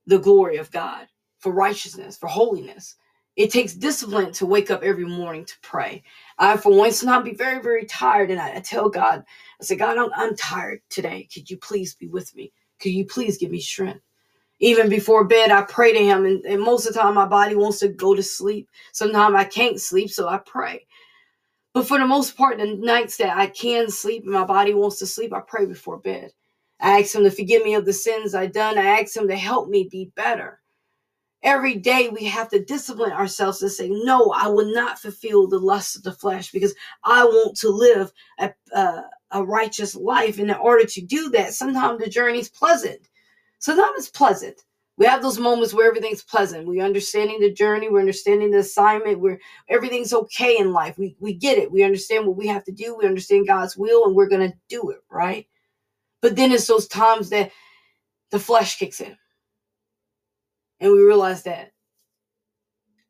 the 0.06 0.18
glory 0.18 0.56
of 0.56 0.70
God, 0.70 1.06
for 1.38 1.52
righteousness, 1.52 2.16
for 2.16 2.28
holiness. 2.28 2.96
It 3.36 3.50
takes 3.50 3.72
discipline 3.74 4.32
to 4.34 4.46
wake 4.46 4.70
up 4.70 4.82
every 4.82 5.06
morning 5.06 5.44
to 5.46 5.54
pray. 5.62 6.02
I, 6.38 6.56
for 6.56 6.76
once, 6.76 7.02
not 7.02 7.24
be 7.24 7.34
very, 7.34 7.62
very 7.62 7.86
tired, 7.86 8.30
and 8.30 8.40
I, 8.40 8.56
I 8.56 8.60
tell 8.60 8.88
God, 8.90 9.24
I 9.60 9.64
say, 9.64 9.76
God, 9.76 9.96
I'm, 9.98 10.10
I'm 10.16 10.36
tired 10.36 10.80
today. 10.90 11.28
Could 11.32 11.50
you 11.50 11.56
please 11.56 11.94
be 11.94 12.08
with 12.08 12.34
me? 12.36 12.52
Could 12.80 12.92
you 12.92 13.06
please 13.06 13.38
give 13.38 13.50
me 13.50 13.60
strength? 13.60 14.00
Even 14.58 14.88
before 14.88 15.24
bed 15.24 15.50
i 15.50 15.62
pray 15.62 15.92
to 15.92 15.98
him 15.98 16.24
and, 16.24 16.44
and, 16.44 16.60
most 16.60 16.86
of 16.86 16.94
the 16.94 17.00
time 17.00 17.14
my 17.14 17.26
body 17.26 17.54
wants 17.54 17.78
to 17.80 17.88
go 17.88 18.14
to 18.14 18.22
sleep. 18.22 18.68
Sometimes 18.92 19.34
i 19.34 19.44
can't 19.44 19.80
sleep 19.80 20.10
so 20.10 20.28
i 20.28 20.38
pray. 20.38 20.86
But 21.74 21.86
for 21.86 21.98
the 21.98 22.06
most 22.06 22.36
part 22.36 22.58
the 22.58 22.74
nights 22.76 23.16
that 23.18 23.36
i 23.36 23.46
can 23.46 23.90
sleep 23.90 24.24
and 24.24 24.32
my 24.32 24.44
body 24.44 24.74
wants 24.74 24.98
to 25.00 25.06
sleep 25.06 25.32
i 25.32 25.40
pray 25.40 25.66
before 25.66 25.98
bed. 25.98 26.32
I 26.80 27.00
ask 27.00 27.14
him 27.14 27.24
to 27.24 27.30
forgive 27.30 27.64
me 27.64 27.74
of 27.74 27.84
the 27.84 27.92
sins 27.92 28.34
i've 28.34 28.52
done. 28.52 28.78
I 28.78 29.00
ask 29.00 29.16
him 29.16 29.28
to 29.28 29.36
help 29.36 29.68
me 29.68 29.88
be 29.90 30.12
better. 30.16 30.60
Every 31.42 31.76
day 31.76 32.08
we 32.08 32.24
have 32.24 32.48
to 32.50 32.64
discipline 32.64 33.12
ourselves 33.12 33.62
and 33.62 33.70
say 33.70 33.90
no 33.90 34.32
i 34.34 34.46
will 34.48 34.72
not 34.72 34.98
fulfill 34.98 35.46
the 35.46 35.58
lust 35.58 35.96
of 35.96 36.02
the 36.02 36.12
flesh 36.12 36.50
because 36.50 36.74
i 37.04 37.24
want 37.24 37.56
to 37.58 37.68
live 37.68 38.10
a, 38.38 38.52
a, 38.72 39.02
a 39.32 39.44
righteous 39.44 39.94
life. 39.94 40.38
And 40.38 40.50
in 40.50 40.56
order 40.56 40.86
to 40.86 41.00
do 41.02 41.28
that 41.30 41.52
sometimes 41.52 42.00
the 42.00 42.08
journey 42.08 42.38
is 42.38 42.48
pleasant 42.48 43.06
sometimes 43.58 43.98
it's 43.98 44.08
pleasant. 44.08 44.62
We 44.98 45.04
have 45.04 45.20
those 45.20 45.38
moments 45.38 45.74
where 45.74 45.86
everything's 45.86 46.22
pleasant. 46.22 46.66
We're 46.66 46.84
understanding 46.84 47.40
the 47.40 47.52
journey, 47.52 47.90
we're 47.90 48.00
understanding 48.00 48.50
the 48.50 48.58
assignment, 48.58 49.20
where 49.20 49.38
everything's 49.68 50.14
okay 50.14 50.58
in 50.58 50.72
life. 50.72 50.96
We 50.96 51.16
we 51.20 51.34
get 51.34 51.58
it. 51.58 51.70
We 51.70 51.82
understand 51.82 52.26
what 52.26 52.36
we 52.36 52.46
have 52.46 52.64
to 52.64 52.72
do, 52.72 52.96
we 52.96 53.06
understand 53.06 53.46
God's 53.46 53.76
will, 53.76 54.06
and 54.06 54.14
we're 54.14 54.28
gonna 54.28 54.54
do 54.68 54.90
it, 54.90 55.02
right? 55.10 55.46
But 56.22 56.34
then 56.34 56.50
it's 56.50 56.66
those 56.66 56.88
times 56.88 57.28
that 57.30 57.52
the 58.30 58.38
flesh 58.38 58.78
kicks 58.78 59.00
in. 59.00 59.16
And 60.80 60.92
we 60.92 61.00
realize 61.00 61.42
that 61.44 61.72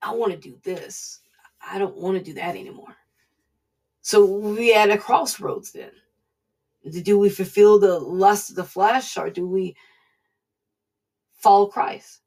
I 0.02 0.12
want 0.12 0.32
to 0.32 0.38
do 0.38 0.58
this. 0.62 1.20
I 1.68 1.78
don't 1.78 1.96
want 1.96 2.16
to 2.16 2.22
do 2.22 2.34
that 2.34 2.56
anymore. 2.56 2.96
So 4.02 4.24
we 4.24 4.72
at 4.72 4.90
a 4.90 4.98
crossroads 4.98 5.72
then. 5.72 5.90
Do 7.02 7.18
we 7.18 7.28
fulfill 7.28 7.80
the 7.80 7.98
lust 7.98 8.50
of 8.50 8.56
the 8.56 8.64
flesh 8.64 9.16
or 9.16 9.30
do 9.30 9.48
we 9.48 9.74
follow 11.46 11.66
Christ. 11.66 12.22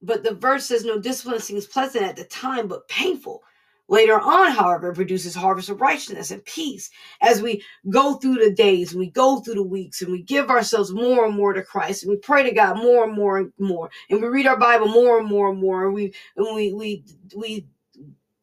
But 0.00 0.24
the 0.24 0.34
verse 0.34 0.64
says, 0.64 0.84
No 0.84 0.98
discipline 0.98 1.40
seems 1.40 1.66
pleasant 1.66 2.04
at 2.04 2.16
the 2.16 2.24
time, 2.24 2.68
but 2.68 2.88
painful. 2.88 3.42
Later 3.86 4.18
on, 4.18 4.52
however, 4.52 4.90
it 4.90 4.94
produces 4.94 5.34
harvest 5.34 5.68
of 5.68 5.80
righteousness 5.80 6.30
and 6.30 6.44
peace 6.44 6.90
as 7.20 7.42
we 7.42 7.62
go 7.90 8.14
through 8.14 8.36
the 8.36 8.52
days 8.54 8.92
and 8.92 9.00
we 9.00 9.10
go 9.10 9.40
through 9.40 9.56
the 9.56 9.62
weeks 9.62 10.00
and 10.00 10.10
we 10.12 10.22
give 10.22 10.48
ourselves 10.48 10.92
more 10.92 11.26
and 11.26 11.34
more 11.34 11.52
to 11.52 11.62
Christ 11.62 12.04
and 12.04 12.10
we 12.10 12.16
pray 12.16 12.44
to 12.44 12.52
God 12.52 12.76
more 12.76 13.04
and 13.04 13.12
more 13.12 13.38
and 13.38 13.52
more 13.58 13.90
and 14.08 14.22
we 14.22 14.28
read 14.28 14.46
our 14.46 14.56
Bible 14.56 14.86
more 14.86 15.18
and 15.18 15.28
more 15.28 15.50
and 15.50 15.60
more 15.60 15.86
and 15.86 15.94
we 15.94 16.14
and 16.36 16.54
we 16.54 16.72
we 16.72 17.04
we 17.36 17.66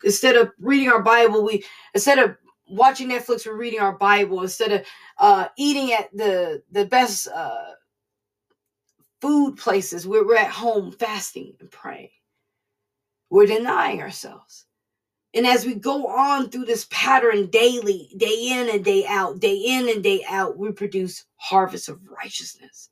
instead 0.03 0.36
of 0.36 0.51
reading 0.60 0.89
our 0.89 1.01
Bible 1.01 1.45
we 1.45 1.63
instead 1.93 2.19
of 2.19 2.36
watching 2.67 3.07
Netflix 3.07 3.48
we're 3.48 3.55
reading 3.55 3.79
our 3.79 3.98
Bible 3.98 4.41
instead 4.41 4.74
of 4.74 4.86
uh, 5.17 5.48
eating 5.57 5.93
at 5.93 6.10
the 6.12 6.62
the 6.74 6.83
best 6.83 7.29
uh, 7.33 7.72
food 9.21 9.57
places 9.57 10.07
where 10.07 10.25
we're 10.25 10.38
at 10.38 10.51
home 10.51 10.91
fasting 10.91 11.53
and 11.59 11.71
praying. 11.71 12.09
We're 13.29 13.47
denying 13.47 14.01
ourselves. 14.01 14.65
And 15.33 15.45
as 15.45 15.65
we 15.65 15.75
go 15.75 16.07
on 16.07 16.50
through 16.50 16.65
this 16.65 16.88
pattern 16.89 17.47
daily, 17.47 18.09
day 18.17 18.50
in 18.51 18.69
and 18.69 18.83
day 18.83 19.05
out, 19.07 19.39
day 19.39 19.55
in 19.55 19.89
and 19.89 20.03
day 20.03 20.24
out, 20.27 20.57
we 20.57 20.71
produce 20.71 21.25
harvest 21.36 21.89
of 21.89 22.00
righteousness. 22.09 22.89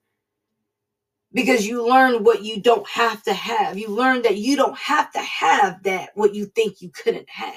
Because 1.33 1.67
you 1.67 1.87
learn 1.87 2.23
what 2.23 2.43
you 2.43 2.61
don't 2.61 2.87
have 2.87 3.23
to 3.23 3.33
have. 3.33 3.77
You 3.77 3.89
learn 3.89 4.21
that 4.21 4.37
you 4.37 4.55
don't 4.55 4.77
have 4.77 5.11
to 5.13 5.19
have 5.19 5.83
that, 5.83 6.11
what 6.15 6.35
you 6.35 6.45
think 6.45 6.81
you 6.81 6.89
couldn't 6.89 7.29
have, 7.29 7.53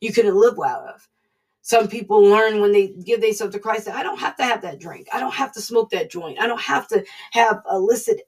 you 0.00 0.12
couldn't 0.12 0.36
live 0.36 0.58
out 0.64 0.88
of. 0.88 1.08
Some 1.70 1.86
people 1.86 2.20
learn 2.24 2.60
when 2.60 2.72
they 2.72 2.88
give 2.88 3.20
themselves 3.20 3.54
to 3.54 3.60
Christ 3.60 3.84
that 3.84 3.94
I 3.94 4.02
don't 4.02 4.18
have 4.18 4.34
to 4.38 4.42
have 4.42 4.62
that 4.62 4.80
drink. 4.80 5.06
I 5.12 5.20
don't 5.20 5.34
have 5.34 5.52
to 5.52 5.60
smoke 5.60 5.90
that 5.90 6.10
joint. 6.10 6.40
I 6.40 6.48
don't 6.48 6.60
have 6.60 6.88
to 6.88 7.04
have 7.30 7.62
illicit 7.70 8.22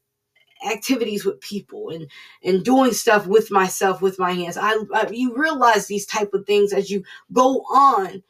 activities 0.65 1.25
with 1.25 1.41
people 1.41 1.91
and 1.91 2.09
and 2.45 2.65
doing 2.65 2.93
stuff 2.93 3.27
with 3.27 3.51
myself 3.51 4.01
with 4.01 4.17
my 4.21 4.31
hands. 4.31 4.57
I, 4.57 4.77
I 4.95 5.09
you 5.11 5.37
realize 5.37 5.89
these 5.89 6.07
type 6.07 6.35
of 6.35 6.47
things 6.47 6.73
as 6.73 6.89
you 6.89 7.03
go 7.33 7.63
on 7.63 8.23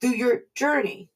through 0.00 0.14
your 0.14 0.42
journey. 0.54 1.10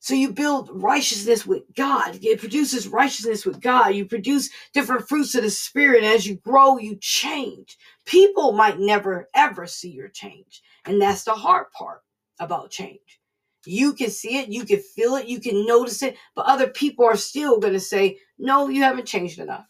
So 0.00 0.14
you 0.14 0.32
build 0.32 0.70
righteousness 0.72 1.46
with 1.46 1.62
God. 1.76 2.18
It 2.20 2.40
produces 2.40 2.88
righteousness 2.88 3.46
with 3.46 3.60
God. 3.60 3.94
You 3.94 4.06
produce 4.06 4.50
different 4.72 5.08
fruits 5.08 5.36
of 5.36 5.44
the 5.44 5.50
spirit. 5.50 6.02
As 6.02 6.26
you 6.26 6.34
grow, 6.34 6.78
you 6.78 6.96
change. 7.00 7.78
People 8.06 8.50
might 8.50 8.80
never 8.80 9.28
ever 9.36 9.68
see 9.68 9.90
your 9.90 10.08
change. 10.08 10.62
And 10.84 11.00
that's 11.00 11.22
the 11.22 11.34
hard 11.34 11.70
part 11.70 12.00
about 12.40 12.70
change. 12.70 13.20
You 13.66 13.94
can 13.94 14.10
see 14.10 14.38
it, 14.38 14.48
you 14.48 14.64
can 14.64 14.80
feel 14.80 15.16
it, 15.16 15.26
you 15.26 15.40
can 15.40 15.66
notice 15.66 16.02
it, 16.02 16.16
but 16.34 16.46
other 16.46 16.68
people 16.68 17.04
are 17.06 17.16
still 17.16 17.58
going 17.58 17.72
to 17.72 17.80
say, 17.80 18.18
No, 18.38 18.68
you 18.68 18.82
haven't 18.82 19.06
changed 19.06 19.38
enough. 19.38 19.66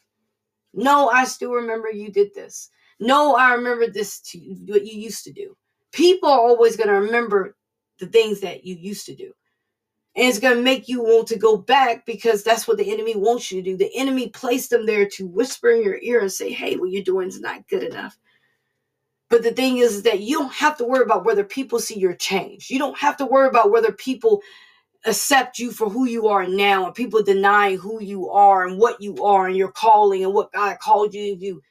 No, 0.74 1.08
I 1.08 1.24
still 1.24 1.52
remember 1.52 1.90
you 1.90 2.10
did 2.10 2.34
this. 2.34 2.70
No, 3.00 3.36
I 3.36 3.54
remember 3.54 3.88
this 3.88 4.20
to 4.32 4.38
what 4.66 4.86
you 4.86 5.00
used 5.00 5.24
to 5.24 5.32
do. 5.32 5.56
People 5.92 6.28
are 6.28 6.40
always 6.40 6.76
going 6.76 6.88
to 6.88 6.94
remember 7.00 7.56
the 8.00 8.06
things 8.06 8.40
that 8.40 8.64
you 8.64 8.76
used 8.76 9.06
to 9.06 9.14
do. 9.14 9.32
And 10.16 10.28
it's 10.28 10.40
going 10.40 10.56
to 10.56 10.62
make 10.62 10.88
you 10.88 11.02
want 11.02 11.28
to 11.28 11.38
go 11.38 11.56
back 11.56 12.06
because 12.06 12.44
that's 12.44 12.68
what 12.68 12.78
the 12.78 12.92
enemy 12.92 13.16
wants 13.16 13.50
you 13.50 13.62
to 13.62 13.70
do. 13.70 13.76
The 13.76 13.90
enemy 13.96 14.28
placed 14.28 14.70
them 14.70 14.86
there 14.86 15.08
to 15.10 15.26
whisper 15.26 15.70
in 15.70 15.82
your 15.82 15.98
ear 16.02 16.20
and 16.20 16.32
say, 16.32 16.52
hey, 16.52 16.76
what 16.76 16.90
you're 16.90 17.02
doing 17.02 17.28
is 17.28 17.40
not 17.40 17.68
good 17.68 17.82
enough. 17.82 18.16
But 19.34 19.42
the 19.42 19.50
thing 19.50 19.78
is 19.78 20.04
that 20.04 20.20
you 20.20 20.38
don't 20.38 20.52
have 20.52 20.76
to 20.76 20.84
worry 20.84 21.02
about 21.02 21.24
whether 21.24 21.42
people 21.42 21.80
see 21.80 21.98
your 21.98 22.14
change. 22.14 22.70
You 22.70 22.78
don't 22.78 22.96
have 22.96 23.16
to 23.16 23.26
worry 23.26 23.48
about 23.48 23.72
whether 23.72 23.90
people 23.90 24.42
accept 25.04 25.58
you 25.58 25.72
for 25.72 25.90
who 25.90 26.06
you 26.06 26.28
are 26.28 26.46
now 26.46 26.86
and 26.86 26.94
people 26.94 27.20
denying 27.20 27.78
who 27.78 28.00
you 28.00 28.30
are 28.30 28.64
and 28.64 28.78
what 28.78 29.00
you 29.00 29.24
are 29.24 29.48
and 29.48 29.56
your 29.56 29.72
calling 29.72 30.22
and 30.22 30.32
what 30.32 30.52
God 30.52 30.78
called 30.78 31.14
you 31.14 31.34
to 31.34 31.40
do. 31.40 31.62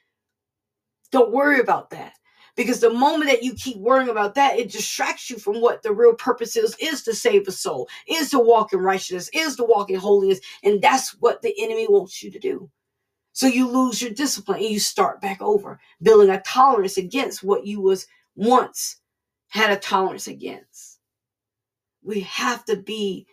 Don't 1.10 1.32
worry 1.32 1.58
about 1.58 1.88
that. 1.88 2.12
Because 2.54 2.80
the 2.80 2.92
moment 2.92 3.30
that 3.30 3.42
you 3.42 3.54
keep 3.54 3.78
worrying 3.78 4.10
about 4.10 4.34
that, 4.34 4.58
it 4.58 4.70
distracts 4.70 5.30
you 5.30 5.38
from 5.38 5.62
what 5.62 5.82
the 5.82 5.94
real 5.94 6.12
purpose 6.12 6.56
is, 6.56 6.76
is 6.78 7.02
to 7.04 7.14
save 7.14 7.48
a 7.48 7.52
soul, 7.52 7.88
is 8.06 8.28
to 8.32 8.38
walk 8.38 8.74
in 8.74 8.80
righteousness, 8.80 9.30
is 9.32 9.56
to 9.56 9.64
walk 9.64 9.88
in 9.88 9.96
holiness. 9.96 10.40
And 10.62 10.82
that's 10.82 11.12
what 11.12 11.40
the 11.40 11.54
enemy 11.62 11.86
wants 11.88 12.22
you 12.22 12.30
to 12.30 12.38
do. 12.38 12.70
So 13.34 13.48
you 13.48 13.68
lose 13.68 14.00
your 14.00 14.12
discipline 14.12 14.60
and 14.60 14.70
you 14.70 14.78
start 14.78 15.20
back 15.20 15.42
over, 15.42 15.80
building 16.00 16.30
a 16.30 16.40
tolerance 16.40 16.96
against 16.96 17.42
what 17.42 17.66
you 17.66 17.80
was 17.80 18.06
once 18.36 19.00
had 19.48 19.70
a 19.70 19.76
tolerance 19.76 20.28
against. 20.28 21.00
We 22.02 22.20
have 22.20 22.64
to 22.66 22.76
be 22.76 23.26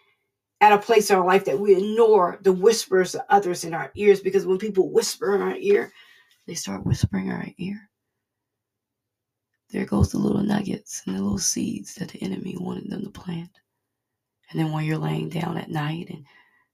at 0.59 0.73
a 0.73 0.79
place 0.79 1.11
in 1.11 1.17
our 1.17 1.25
life 1.25 1.45
that 1.45 1.59
we 1.59 1.75
ignore 1.75 2.39
the 2.41 2.51
whispers 2.51 3.13
of 3.13 3.21
others 3.29 3.63
in 3.63 3.75
our 3.75 3.91
ears 3.93 4.21
because 4.21 4.45
when 4.45 4.57
people 4.57 4.91
whisper 4.91 5.35
in 5.35 5.41
our 5.41 5.55
ear, 5.55 5.91
they 6.47 6.55
start 6.55 6.85
whispering 6.85 7.27
in 7.27 7.33
our 7.33 7.47
ear. 7.59 7.89
There 9.69 9.85
goes 9.85 10.11
the 10.11 10.17
little 10.17 10.43
nuggets 10.43 11.03
and 11.05 11.15
the 11.15 11.21
little 11.21 11.37
seeds 11.37 11.93
that 11.95 12.09
the 12.09 12.21
enemy 12.23 12.57
wanted 12.59 12.89
them 12.89 13.03
to 13.03 13.09
plant. 13.11 13.51
And 14.49 14.59
then 14.59 14.71
when 14.71 14.83
you're 14.83 14.97
laying 14.97 15.29
down 15.29 15.57
at 15.57 15.69
night 15.69 16.09
and 16.09 16.25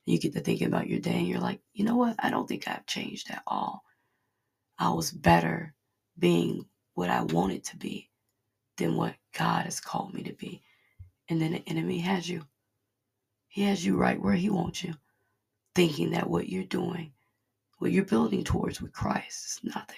you 0.07 0.19
get 0.19 0.33
to 0.33 0.39
thinking 0.39 0.67
about 0.67 0.87
your 0.87 0.99
day 0.99 1.15
and 1.15 1.27
you're 1.27 1.39
like, 1.39 1.59
you 1.73 1.83
know 1.83 1.97
what? 1.97 2.15
I 2.19 2.29
don't 2.29 2.47
think 2.47 2.67
I've 2.67 2.85
changed 2.85 3.29
at 3.29 3.43
all. 3.45 3.83
I 4.79 4.89
was 4.91 5.11
better 5.11 5.73
being 6.17 6.65
what 6.93 7.09
I 7.09 7.23
wanted 7.23 7.63
to 7.65 7.77
be 7.77 8.09
than 8.77 8.95
what 8.95 9.15
God 9.37 9.65
has 9.65 9.79
called 9.79 10.13
me 10.13 10.23
to 10.23 10.33
be. 10.33 10.61
And 11.29 11.41
then 11.41 11.51
the 11.51 11.63
enemy 11.67 11.99
has 11.99 12.29
you. 12.29 12.45
He 13.49 13.63
has 13.63 13.85
you 13.85 13.97
right 13.97 14.21
where 14.21 14.33
he 14.33 14.49
wants 14.49 14.83
you, 14.83 14.93
thinking 15.75 16.11
that 16.11 16.29
what 16.29 16.47
you're 16.47 16.63
doing, 16.63 17.13
what 17.79 17.91
you're 17.91 18.05
building 18.05 18.43
towards 18.43 18.81
with 18.81 18.93
Christ 18.93 19.45
is 19.45 19.59
nothing. 19.63 19.95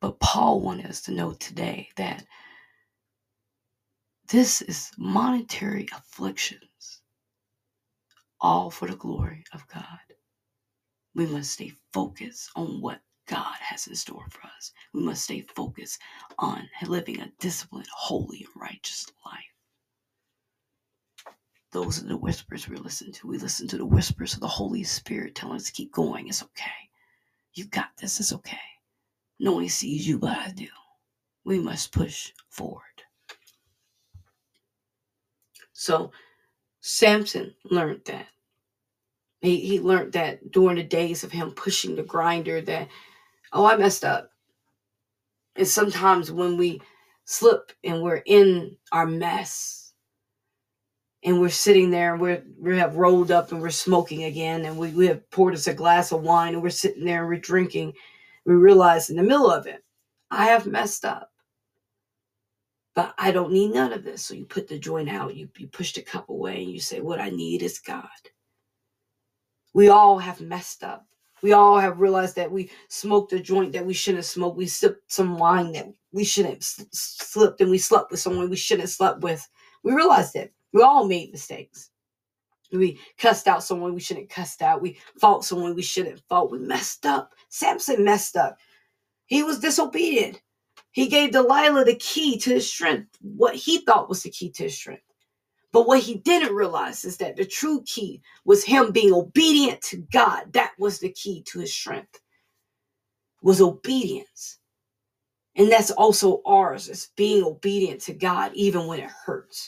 But 0.00 0.20
Paul 0.20 0.60
wanted 0.60 0.86
us 0.86 1.00
to 1.02 1.12
know 1.12 1.32
today 1.32 1.88
that 1.96 2.24
this 4.28 4.62
is 4.62 4.92
monetary 4.98 5.88
afflictions, 5.92 7.02
all 8.40 8.70
for 8.70 8.88
the 8.88 8.96
glory 8.96 9.44
of 9.52 9.66
God. 9.68 10.00
We 11.14 11.26
must 11.26 11.52
stay 11.52 11.72
focused 11.92 12.50
on 12.56 12.80
what 12.80 13.00
God 13.26 13.56
has 13.60 13.86
in 13.86 13.94
store 13.94 14.26
for 14.30 14.42
us. 14.46 14.72
We 14.92 15.02
must 15.02 15.24
stay 15.24 15.40
focused 15.54 16.00
on 16.38 16.68
living 16.86 17.20
a 17.20 17.32
disciplined, 17.40 17.88
holy, 17.92 18.44
and 18.44 18.62
righteous 18.62 19.06
life. 19.24 19.44
Those 21.72 22.02
are 22.02 22.06
the 22.06 22.16
whispers 22.16 22.68
we 22.68 22.76
listen 22.76 23.12
to. 23.12 23.26
We 23.26 23.38
listen 23.38 23.66
to 23.68 23.76
the 23.78 23.84
whispers 23.86 24.34
of 24.34 24.40
the 24.40 24.46
Holy 24.46 24.84
Spirit 24.84 25.34
telling 25.34 25.56
us 25.56 25.64
to 25.64 25.72
keep 25.72 25.92
going. 25.92 26.28
It's 26.28 26.42
okay. 26.42 26.70
You 27.54 27.66
got 27.66 27.96
this. 27.98 28.20
It's 28.20 28.32
okay. 28.32 28.58
No 29.38 29.52
one 29.52 29.68
sees 29.68 30.06
you, 30.06 30.18
but 30.18 30.36
I 30.36 30.50
do. 30.50 30.68
We 31.44 31.58
must 31.58 31.92
push 31.92 32.32
forward. 32.48 32.82
So 35.72 36.12
Samson 36.86 37.54
learned 37.64 38.02
that. 38.06 38.28
He, 39.40 39.60
he 39.60 39.80
learned 39.80 40.12
that 40.14 40.50
during 40.52 40.76
the 40.76 40.82
days 40.82 41.24
of 41.24 41.32
him 41.32 41.52
pushing 41.52 41.96
the 41.96 42.02
grinder 42.02 42.60
that, 42.62 42.88
oh, 43.52 43.66
I 43.66 43.76
messed 43.76 44.04
up. 44.04 44.30
And 45.56 45.66
sometimes 45.66 46.30
when 46.30 46.56
we 46.56 46.80
slip 47.24 47.72
and 47.84 48.02
we're 48.02 48.22
in 48.26 48.76
our 48.92 49.06
mess 49.06 49.92
and 51.24 51.40
we're 51.40 51.48
sitting 51.48 51.90
there 51.90 52.12
and 52.12 52.22
we're, 52.22 52.44
we 52.58 52.78
have 52.78 52.96
rolled 52.96 53.30
up 53.30 53.52
and 53.52 53.60
we're 53.60 53.70
smoking 53.70 54.24
again 54.24 54.64
and 54.64 54.78
we, 54.78 54.90
we 54.90 55.06
have 55.06 55.28
poured 55.30 55.54
us 55.54 55.66
a 55.66 55.74
glass 55.74 56.12
of 56.12 56.22
wine 56.22 56.54
and 56.54 56.62
we're 56.62 56.70
sitting 56.70 57.04
there 57.04 57.20
and 57.20 57.28
we're 57.28 57.40
drinking 57.40 57.94
we 58.46 58.54
realize 58.54 59.10
in 59.10 59.16
the 59.16 59.22
middle 59.22 59.50
of 59.50 59.66
it, 59.66 59.84
I 60.30 60.46
have 60.46 60.66
messed 60.66 61.04
up. 61.04 61.30
But 62.96 63.14
I 63.18 63.30
don't 63.30 63.52
need 63.52 63.74
none 63.74 63.92
of 63.92 64.02
this. 64.02 64.24
So 64.24 64.34
you 64.34 64.46
put 64.46 64.66
the 64.66 64.78
joint 64.78 65.10
out, 65.10 65.36
you, 65.36 65.50
you 65.58 65.68
push 65.68 65.92
the 65.92 66.00
cup 66.00 66.30
away, 66.30 66.62
and 66.62 66.72
you 66.72 66.80
say, 66.80 67.00
What 67.00 67.20
I 67.20 67.28
need 67.28 67.62
is 67.62 67.78
God. 67.78 68.08
We 69.74 69.90
all 69.90 70.18
have 70.18 70.40
messed 70.40 70.82
up. 70.82 71.06
We 71.42 71.52
all 71.52 71.78
have 71.78 72.00
realized 72.00 72.36
that 72.36 72.50
we 72.50 72.70
smoked 72.88 73.34
a 73.34 73.38
joint 73.38 73.72
that 73.72 73.84
we 73.84 73.92
shouldn't 73.92 74.20
have 74.20 74.26
smoked. 74.30 74.56
We 74.56 74.66
sipped 74.66 75.12
some 75.12 75.36
wine 75.38 75.72
that 75.72 75.92
we 76.12 76.24
shouldn't 76.24 76.54
have 76.54 76.86
slipped, 76.90 77.60
and 77.60 77.70
we 77.70 77.76
slept 77.76 78.10
with 78.10 78.18
someone 78.20 78.48
we 78.48 78.56
shouldn't 78.56 78.88
slept 78.88 79.20
with. 79.20 79.46
We 79.84 79.92
realized 79.92 80.34
it. 80.34 80.54
We 80.72 80.82
all 80.82 81.06
made 81.06 81.32
mistakes. 81.32 81.90
We 82.72 82.98
cussed 83.18 83.46
out 83.46 83.62
someone 83.62 83.92
we 83.92 84.00
shouldn't 84.00 84.30
cussed 84.30 84.62
out. 84.62 84.80
We 84.80 84.98
fought 85.20 85.44
someone 85.44 85.74
we 85.74 85.82
shouldn't 85.82 86.22
fought. 86.30 86.50
We 86.50 86.58
messed 86.58 87.04
up. 87.04 87.34
Samson 87.50 88.02
messed 88.02 88.36
up. 88.36 88.56
He 89.26 89.42
was 89.42 89.60
disobedient. 89.60 90.40
He 90.96 91.08
gave 91.08 91.32
Delilah 91.32 91.84
the 91.84 91.96
key 91.96 92.38
to 92.40 92.54
his 92.54 92.70
strength, 92.70 93.18
what 93.22 93.54
he 93.54 93.80
thought 93.80 94.08
was 94.08 94.24
the 94.24 94.30
key 94.30 94.50
to 94.52 94.64
his 94.64 94.76
strength. 94.76 95.04
But 95.72 95.86
what 95.86 96.00
he 96.00 96.16
didn't 96.16 96.56
realize 96.56 97.04
is 97.04 97.18
that 97.18 97.36
the 97.36 97.44
true 97.46 97.82
key 97.86 98.22
was 98.44 98.64
him 98.64 98.92
being 98.92 99.12
obedient 99.12 99.82
to 99.82 99.98
God. 100.12 100.54
That 100.54 100.72
was 100.78 101.00
the 101.00 101.10
key 101.12 101.44
to 101.48 101.60
his 101.60 101.74
strength. 101.74 102.20
Was 103.42 103.60
obedience. 103.60 104.58
And 105.56 105.70
that's 105.72 105.90
also 105.92 106.42
ours, 106.46 106.88
is 106.88 107.10
being 107.16 107.44
obedient 107.44 108.00
to 108.02 108.14
God 108.14 108.52
even 108.54 108.86
when 108.86 109.00
it 109.00 109.10
hurts 109.26 109.66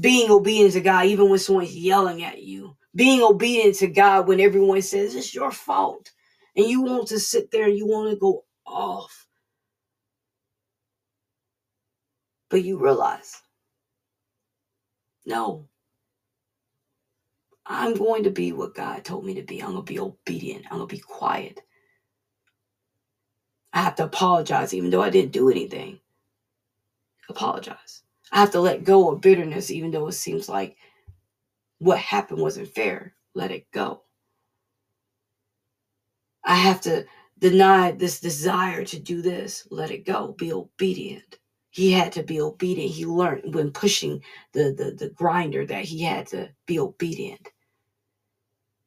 being 0.00 0.30
obedient 0.30 0.72
to 0.74 0.80
God 0.80 1.06
even 1.06 1.28
when 1.30 1.38
someone's 1.38 1.76
yelling 1.76 2.24
at 2.24 2.42
you, 2.42 2.76
being 2.94 3.22
obedient 3.22 3.76
to 3.76 3.86
God 3.88 4.28
when 4.28 4.40
everyone 4.40 4.82
says 4.82 5.14
it's 5.14 5.34
your 5.34 5.52
fault, 5.52 6.10
and 6.56 6.66
you 6.66 6.82
want 6.82 7.08
to 7.08 7.20
sit 7.20 7.50
there 7.50 7.66
and 7.66 7.76
you 7.76 7.86
want 7.86 8.10
to 8.10 8.16
go 8.16 8.44
off. 8.66 9.23
But 12.50 12.64
you 12.64 12.78
realize, 12.78 13.42
no, 15.26 15.68
I'm 17.66 17.94
going 17.94 18.24
to 18.24 18.30
be 18.30 18.52
what 18.52 18.74
God 18.74 19.04
told 19.04 19.24
me 19.24 19.34
to 19.34 19.42
be. 19.42 19.60
I'm 19.62 19.72
going 19.72 19.84
to 19.84 19.92
be 19.92 19.98
obedient. 20.00 20.66
I'm 20.70 20.78
going 20.78 20.88
to 20.88 20.94
be 20.94 21.00
quiet. 21.00 21.60
I 23.72 23.82
have 23.82 23.96
to 23.96 24.04
apologize 24.04 24.74
even 24.74 24.90
though 24.90 25.02
I 25.02 25.10
didn't 25.10 25.32
do 25.32 25.50
anything. 25.50 26.00
Apologize. 27.28 28.02
I 28.32 28.40
have 28.40 28.52
to 28.52 28.60
let 28.60 28.84
go 28.84 29.10
of 29.10 29.20
bitterness, 29.20 29.70
even 29.70 29.90
though 29.90 30.08
it 30.08 30.12
seems 30.12 30.48
like 30.48 30.76
what 31.78 31.98
happened 31.98 32.40
wasn't 32.40 32.74
fair. 32.74 33.14
Let 33.34 33.50
it 33.50 33.70
go. 33.72 34.02
I 36.44 36.56
have 36.56 36.80
to 36.82 37.06
deny 37.38 37.92
this 37.92 38.20
desire 38.20 38.84
to 38.86 38.98
do 38.98 39.22
this. 39.22 39.66
Let 39.70 39.90
it 39.90 40.06
go. 40.06 40.34
Be 40.38 40.52
obedient. 40.52 41.38
He 41.74 41.92
had 41.92 42.12
to 42.14 42.24
be 42.24 42.40
obedient. 42.40 42.92
He 42.92 43.06
learned 43.06 43.54
when 43.54 43.72
pushing 43.72 44.22
the, 44.54 44.74
the, 44.78 44.92
the 44.92 45.10
grinder 45.10 45.66
that 45.66 45.84
he 45.84 46.02
had 46.04 46.28
to 46.28 46.50
be 46.66 46.80
obedient. 46.80 47.50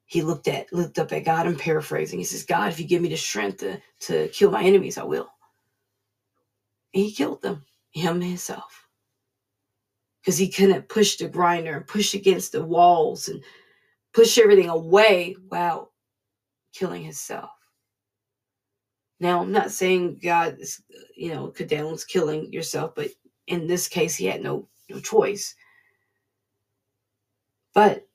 He 0.06 0.22
looked 0.22 0.48
at 0.48 0.72
looked 0.72 0.98
up 0.98 1.12
at 1.12 1.24
God 1.24 1.46
and 1.46 1.58
paraphrasing. 1.58 2.18
He 2.18 2.26
says, 2.26 2.44
God, 2.44 2.70
if 2.70 2.80
you 2.80 2.86
give 2.86 3.02
me 3.02 3.10
the 3.10 3.16
strength 3.16 3.58
to, 3.58 3.80
to 4.00 4.28
kill 4.28 4.52
my 4.52 4.62
enemies, 4.64 4.98
I 4.98 5.04
will. 5.04 5.28
And 6.94 7.04
he 7.04 7.12
killed 7.12 7.42
them, 7.42 7.64
him 7.92 8.20
himself 8.22 8.88
because 10.22 10.38
he 10.38 10.48
couldn't 10.50 10.88
push 10.88 11.16
the 11.16 11.28
grinder 11.28 11.76
and 11.76 11.86
push 11.86 12.14
against 12.14 12.52
the 12.52 12.64
walls 12.64 13.28
and 13.28 13.42
push 14.14 14.38
everything 14.38 14.68
away 14.68 15.36
while 15.48 15.92
killing 16.74 17.04
himself. 17.04 17.50
Now, 19.20 19.40
I'm 19.42 19.52
not 19.52 19.72
saying 19.72 20.20
God 20.22 20.58
is, 20.60 20.82
you 21.16 21.34
know, 21.34 21.48
condones 21.48 22.06
killing 22.06 22.52
yourself, 22.52 22.94
but 22.94 23.08
in 23.46 23.66
this 23.66 23.88
case, 23.88 24.14
he 24.14 24.26
had 24.26 24.42
no 24.42 24.68
no 24.88 25.00
choice. 25.00 25.54
But 27.74 28.06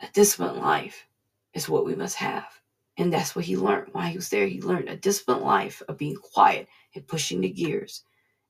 a 0.00 0.08
disciplined 0.12 0.58
life 0.58 1.06
is 1.54 1.68
what 1.68 1.86
we 1.86 1.94
must 1.94 2.16
have. 2.16 2.46
And 2.98 3.12
that's 3.12 3.34
what 3.34 3.44
he 3.44 3.56
learned 3.56 3.88
while 3.92 4.08
he 4.08 4.16
was 4.16 4.28
there. 4.28 4.46
He 4.46 4.60
learned 4.60 4.88
a 4.88 4.96
disciplined 4.96 5.42
life 5.42 5.82
of 5.88 5.96
being 5.96 6.16
quiet 6.16 6.68
and 6.94 7.06
pushing 7.06 7.40
the 7.40 7.48
gears 7.48 8.04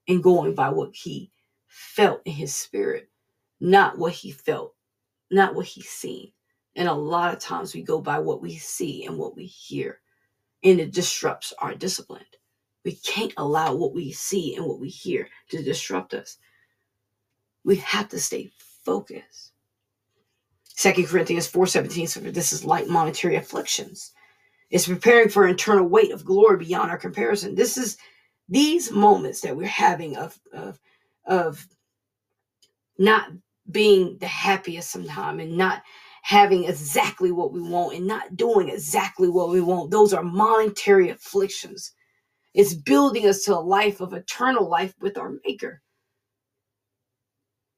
and 0.07 0.21
going 0.23 0.53
by 0.53 0.69
what 0.69 0.93
he 0.93 1.31
felt 1.67 2.21
in 2.25 2.33
his 2.33 2.53
spirit, 2.53 3.09
not 3.59 3.97
what 3.97 4.13
he 4.13 4.31
felt, 4.31 4.75
not 5.31 5.55
what 5.55 5.65
he's 5.65 5.89
seen. 5.89 6.31
And 6.75 6.87
a 6.87 6.93
lot 6.93 7.33
of 7.33 7.39
times 7.39 7.73
we 7.73 7.83
go 7.83 8.01
by 8.01 8.19
what 8.19 8.41
we 8.41 8.57
see 8.57 9.05
and 9.05 9.17
what 9.17 9.35
we 9.35 9.45
hear, 9.45 10.01
and 10.63 10.79
it 10.79 10.93
disrupts 10.93 11.53
our 11.59 11.75
discipline. 11.75 12.25
We 12.85 12.93
can't 12.93 13.33
allow 13.37 13.75
what 13.75 13.93
we 13.93 14.11
see 14.11 14.55
and 14.55 14.65
what 14.65 14.79
we 14.79 14.89
hear 14.89 15.27
to 15.49 15.63
disrupt 15.63 16.13
us. 16.13 16.37
We 17.63 17.77
have 17.77 18.09
to 18.09 18.19
stay 18.19 18.51
focused. 18.85 19.51
Second 20.63 21.07
Corinthians 21.07 21.47
4:17 21.49 22.09
so 22.09 22.19
this 22.19 22.51
is 22.51 22.65
light 22.65 22.87
monetary 22.87 23.35
afflictions. 23.35 24.11
It's 24.69 24.87
preparing 24.87 25.29
for 25.29 25.47
internal 25.47 25.87
weight 25.87 26.11
of 26.11 26.25
glory 26.25 26.57
beyond 26.57 26.91
our 26.91 26.97
comparison. 26.97 27.55
This 27.55 27.77
is 27.77 27.97
these 28.49 28.91
moments 28.91 29.41
that 29.41 29.55
we're 29.55 29.67
having 29.67 30.17
of 30.17 30.39
of 30.51 30.79
of 31.25 31.67
not 32.97 33.29
being 33.71 34.17
the 34.19 34.27
happiest 34.27 34.91
sometime 34.91 35.39
and 35.39 35.57
not 35.57 35.83
having 36.23 36.63
exactly 36.63 37.33
what 37.33 37.51
we 37.51 37.61
want 37.61 37.95
and 37.95 38.07
not 38.07 38.37
doing 38.37 38.69
exactly 38.69 39.27
what 39.27 39.49
we 39.49 39.59
want. 39.59 39.91
Those 39.91 40.13
are 40.13 40.23
monetary 40.23 41.09
afflictions. 41.09 41.91
It's 42.53 42.73
building 42.73 43.27
us 43.27 43.43
to 43.43 43.55
a 43.55 43.59
life 43.59 43.99
of 43.99 44.13
eternal 44.13 44.69
life 44.69 44.95
with 45.01 45.17
our 45.17 45.33
Maker. 45.45 45.81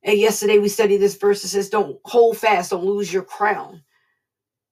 And 0.03 0.19
yesterday 0.19 0.59
we 0.59 0.69
studied 0.69 0.97
this 0.97 1.17
verse 1.17 1.41
that 1.41 1.47
says, 1.47 1.69
Don't 1.69 1.99
hold 2.05 2.37
fast, 2.37 2.69
don't 2.69 2.85
lose 2.85 3.11
your 3.11 3.23
crown. 3.23 3.81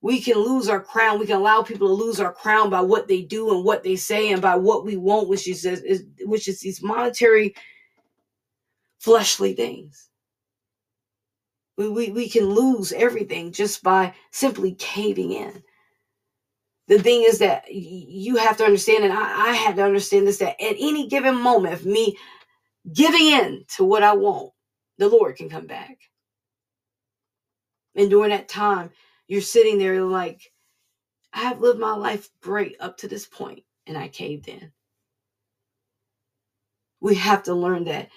We 0.01 0.21
can 0.21 0.35
lose 0.37 0.69
our 0.69 0.81
crown. 0.81 1.17
We 1.17 1.25
can 1.25 1.37
allow 1.37 1.63
people 1.63 1.87
to 1.87 1.93
lose 1.93 2.19
our 2.19 2.33
crown 2.33 2.69
by 2.69 2.81
what 2.81 3.07
they 3.07 3.23
do 3.23 3.55
and 3.55 3.65
what 3.65 3.81
they 3.81 3.95
say 3.95 4.31
and 4.33 4.41
by 4.41 4.55
what 4.55 4.85
we 4.85 4.97
want, 4.97 5.29
which 5.29 5.47
is, 5.47 5.65
is 5.65 6.03
which 6.25 6.47
is 6.47 6.59
these 6.59 6.83
monetary, 6.83 7.55
fleshly 8.99 9.53
things. 9.53 10.09
We, 11.77 11.89
we, 11.89 12.11
we 12.11 12.29
can 12.29 12.45
lose 12.49 12.91
everything 12.91 13.51
just 13.51 13.81
by 13.81 14.13
simply 14.31 14.73
caving 14.73 15.31
in. 15.31 15.63
The 16.87 16.99
thing 16.99 17.23
is 17.23 17.39
that 17.39 17.65
you 17.71 18.35
have 18.35 18.57
to 18.57 18.65
understand, 18.65 19.05
and 19.05 19.13
I, 19.13 19.49
I 19.49 19.53
had 19.53 19.77
to 19.77 19.83
understand 19.83 20.27
this 20.27 20.37
that 20.39 20.61
at 20.61 20.75
any 20.79 21.07
given 21.07 21.35
moment 21.35 21.73
of 21.73 21.85
me 21.85 22.17
giving 22.91 23.25
in 23.27 23.65
to 23.77 23.83
what 23.83 24.03
I 24.03 24.13
want, 24.13 24.51
the 24.97 25.07
Lord 25.07 25.37
can 25.37 25.49
come 25.49 25.65
back. 25.65 25.97
And 27.95 28.09
during 28.09 28.31
that 28.31 28.49
time, 28.49 28.91
you're 29.27 29.41
sitting 29.41 29.77
there 29.77 30.03
like, 30.03 30.51
I 31.31 31.39
have 31.39 31.61
lived 31.61 31.79
my 31.79 31.95
life 31.95 32.29
great 32.41 32.75
up 32.79 32.97
to 32.97 33.07
this 33.07 33.25
point, 33.25 33.63
and 33.87 33.97
I 33.97 34.07
caved 34.07 34.47
in. 34.47 34.71
We 36.99 37.15
have 37.15 37.43
to 37.43 37.55
learn 37.55 37.85
that 37.85 38.09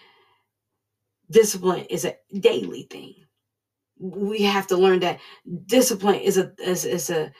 discipline 1.31 1.87
is 1.87 2.05
a 2.05 2.17
daily 2.39 2.83
thing 2.83 3.15
we 3.99 4.43
have 4.43 4.67
to 4.69 4.77
learn 4.77 5.01
that 5.01 5.21
discipline 5.67 6.17
is 6.17 6.39
a 6.39 6.53
is, 6.63 6.85
is 6.85 7.11
a 7.11 7.33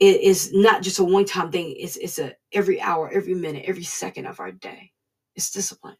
it 0.00 0.20
is 0.20 0.52
not 0.52 0.82
just 0.82 0.98
a 0.98 1.04
one 1.04 1.24
time 1.24 1.50
thing 1.50 1.74
it's 1.78 1.96
it's 1.96 2.18
a 2.18 2.34
every 2.52 2.80
hour 2.80 3.10
every 3.12 3.34
minute 3.34 3.64
every 3.66 3.84
second 3.84 4.26
of 4.26 4.40
our 4.40 4.52
day 4.52 4.92
it's 5.36 5.50
disciplined 5.50 5.96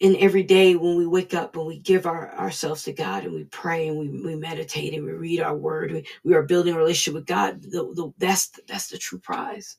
and 0.00 0.16
every 0.16 0.42
day 0.42 0.74
when 0.74 0.96
we 0.96 1.06
wake 1.06 1.34
up 1.34 1.56
and 1.56 1.66
we 1.66 1.78
give 1.78 2.06
our, 2.06 2.32
ourselves 2.34 2.82
to 2.84 2.92
God 2.92 3.24
and 3.24 3.32
we 3.32 3.44
pray 3.44 3.88
and 3.88 3.98
we, 3.98 4.08
we 4.08 4.36
meditate 4.36 4.92
and 4.92 5.04
we 5.04 5.12
read 5.12 5.40
our 5.40 5.56
word, 5.56 5.92
we, 5.92 6.06
we 6.24 6.34
are 6.34 6.42
building 6.42 6.74
a 6.74 6.76
relationship 6.76 7.14
with 7.14 7.26
God. 7.26 7.62
The, 7.62 7.92
the, 7.94 8.12
that's, 8.18 8.50
that's 8.68 8.88
the 8.88 8.98
true 8.98 9.20
prize 9.20 9.76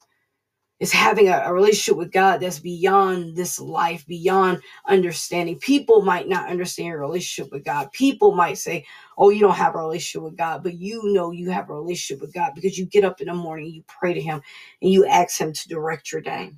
is 0.79 0.91
having 0.91 1.29
a, 1.29 1.43
a, 1.45 1.53
relationship 1.53 1.97
with 1.97 2.11
God 2.11 2.39
that's 2.39 2.59
beyond 2.59 3.35
this 3.35 3.59
life, 3.59 4.05
beyond 4.07 4.61
understanding. 4.87 5.57
People 5.59 6.01
might 6.01 6.27
not 6.27 6.49
understand 6.49 6.87
your 6.87 6.99
relationship 6.99 7.51
with 7.51 7.63
God. 7.63 7.91
People 7.93 8.35
might 8.35 8.57
say, 8.57 8.85
Oh, 9.17 9.29
you 9.29 9.39
don't 9.39 9.55
have 9.55 9.75
a 9.75 9.79
relationship 9.79 10.23
with 10.23 10.37
God, 10.37 10.63
but 10.63 10.73
you 10.73 11.13
know 11.13 11.31
you 11.31 11.49
have 11.49 11.69
a 11.69 11.73
relationship 11.73 12.21
with 12.21 12.33
God 12.33 12.51
because 12.53 12.77
you 12.77 12.85
get 12.85 13.05
up 13.05 13.21
in 13.21 13.27
the 13.27 13.33
morning, 13.33 13.67
you 13.71 13.83
pray 13.87 14.13
to 14.13 14.21
Him, 14.21 14.41
and 14.81 14.91
you 14.91 15.05
ask 15.05 15.39
Him 15.39 15.53
to 15.53 15.69
direct 15.69 16.11
your 16.11 16.21
day. 16.21 16.51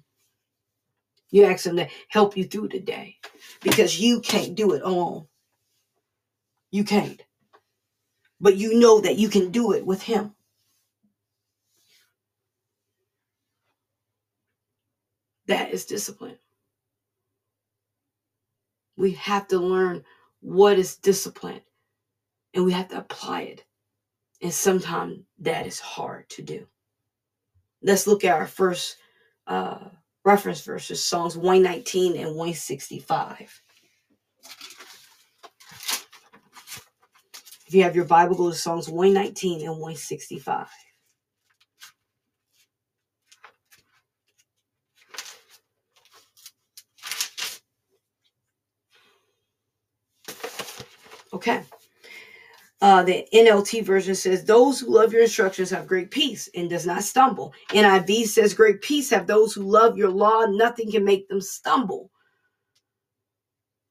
You 1.29 1.43
ask 1.43 1.65
Him 1.65 1.75
to 1.75 1.88
help 2.09 2.36
you 2.36 2.45
through 2.45 2.69
the 2.69 2.79
day 2.79 3.17
because 3.62 3.99
you 3.99 4.19
can't 4.21 4.56
do 4.56 4.73
it 4.73 4.82
alone. 4.82 5.27
You 6.71 6.84
can't. 6.84 7.21
But 8.39 8.58
you 8.58 8.80
know 8.80 8.99
that 9.01 9.17
you 9.17 9.30
can 9.30 9.51
do 9.51 9.73
it 9.73 9.86
with 9.86 10.01
Him. 10.01 10.34
That 15.47 15.71
is 15.71 15.86
discipline. 15.86 16.38
We 18.97 19.12
have 19.13 19.47
to 19.49 19.60
learn 19.60 20.03
what 20.41 20.77
is 20.77 20.95
discipline 20.95 21.62
and 22.53 22.65
we 22.65 22.73
have 22.73 22.89
to 22.89 22.97
apply 22.97 23.41
it. 23.41 23.65
And 24.41 24.53
sometimes 24.53 25.19
that 25.39 25.65
is 25.65 25.79
hard 25.79 26.29
to 26.29 26.41
do. 26.41 26.67
Let's 27.81 28.07
look 28.07 28.23
at 28.23 28.36
our 28.36 28.47
first 28.47 28.97
uh, 29.45 29.89
reference 30.25 30.62
verses 30.62 31.03
Psalms 31.03 31.38
119 31.38 32.17
and 32.17 32.36
165. 32.36 33.62
If 37.67 37.73
you 37.73 37.83
have 37.83 37.95
your 37.95 38.05
Bible, 38.05 38.36
go 38.36 38.49
to 38.49 38.55
Psalms 38.55 38.89
119 38.89 39.62
and 39.62 39.71
165. 39.71 40.67
Okay. 51.38 51.62
Uh, 52.82 53.04
the 53.04 53.28
NLT 53.32 53.84
version 53.84 54.15
says, 54.15 54.43
Those 54.43 54.80
who 54.80 54.91
love 54.91 55.13
your 55.13 55.21
instructions 55.21 55.69
have 55.69 55.86
great 55.86 56.10
peace 56.10 56.50
and 56.56 56.67
does 56.67 56.88
not 56.88 57.04
stumble. 57.04 57.54
NIV 57.69 58.26
says, 58.26 58.56
Great 58.56 58.82
peace 58.82 59.12
have 59.12 59.28
those 59.28 59.54
who 59.54 59.62
love 59.62 60.00
your 60.00 60.10
law. 60.10 60.45
Nothing 60.45 60.91
can 60.91 61.06
make 61.06 61.30
them 61.30 61.39
stumble. 61.39 62.10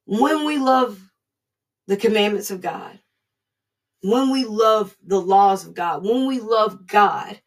When 0.06 0.44
we 0.44 0.58
love 0.58 1.00
the 1.86 1.96
commandments 1.96 2.50
of 2.50 2.60
God, 2.60 2.98
when 4.02 4.32
we 4.32 4.44
love 4.44 4.96
the 5.06 5.20
laws 5.20 5.64
of 5.64 5.72
God, 5.72 6.04
when 6.04 6.26
we 6.26 6.40
love 6.40 6.84
God, 6.88 7.40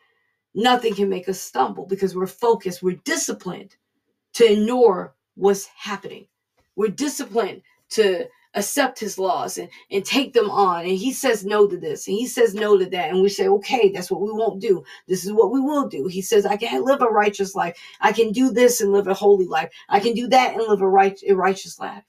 nothing 0.53 0.95
can 0.95 1.09
make 1.09 1.27
us 1.27 1.41
stumble 1.41 1.85
because 1.85 2.15
we're 2.15 2.25
focused, 2.25 2.81
we're 2.81 3.01
disciplined 3.03 3.75
to 4.35 4.49
ignore 4.49 5.13
what's 5.35 5.65
happening. 5.65 6.25
We're 6.77 6.87
disciplined 6.87 7.63
to 7.89 8.29
accept 8.55 8.99
his 8.99 9.19
laws 9.19 9.57
and, 9.57 9.69
and 9.91 10.05
take 10.05 10.33
them 10.33 10.49
on. 10.51 10.81
And 10.81 10.97
he 10.97 11.13
says 11.13 11.45
no 11.45 11.67
to 11.67 11.77
this 11.77 12.07
and 12.07 12.17
he 12.17 12.27
says 12.27 12.55
no 12.55 12.77
to 12.77 12.85
that. 12.87 13.11
And 13.11 13.21
we 13.21 13.29
say, 13.29 13.47
okay, 13.47 13.91
that's 13.91 14.11
what 14.11 14.21
we 14.21 14.31
won't 14.31 14.61
do. 14.61 14.83
This 15.07 15.25
is 15.25 15.33
what 15.33 15.51
we 15.51 15.61
will 15.61 15.87
do. 15.87 16.07
He 16.07 16.21
says, 16.21 16.45
I 16.45 16.57
can 16.57 16.85
live 16.85 17.01
a 17.01 17.07
righteous 17.07 17.55
life. 17.55 17.77
I 18.01 18.13
can 18.13 18.31
do 18.33 18.51
this 18.51 18.81
and 18.81 18.91
live 18.93 19.07
a 19.07 19.15
holy 19.15 19.47
life. 19.47 19.71
I 19.89 19.99
can 20.01 20.13
do 20.15 20.27
that 20.29 20.55
and 20.55 20.63
live 20.67 20.81
a, 20.81 20.89
right, 20.89 21.19
a 21.27 21.33
righteous 21.35 21.79
life. 21.79 22.03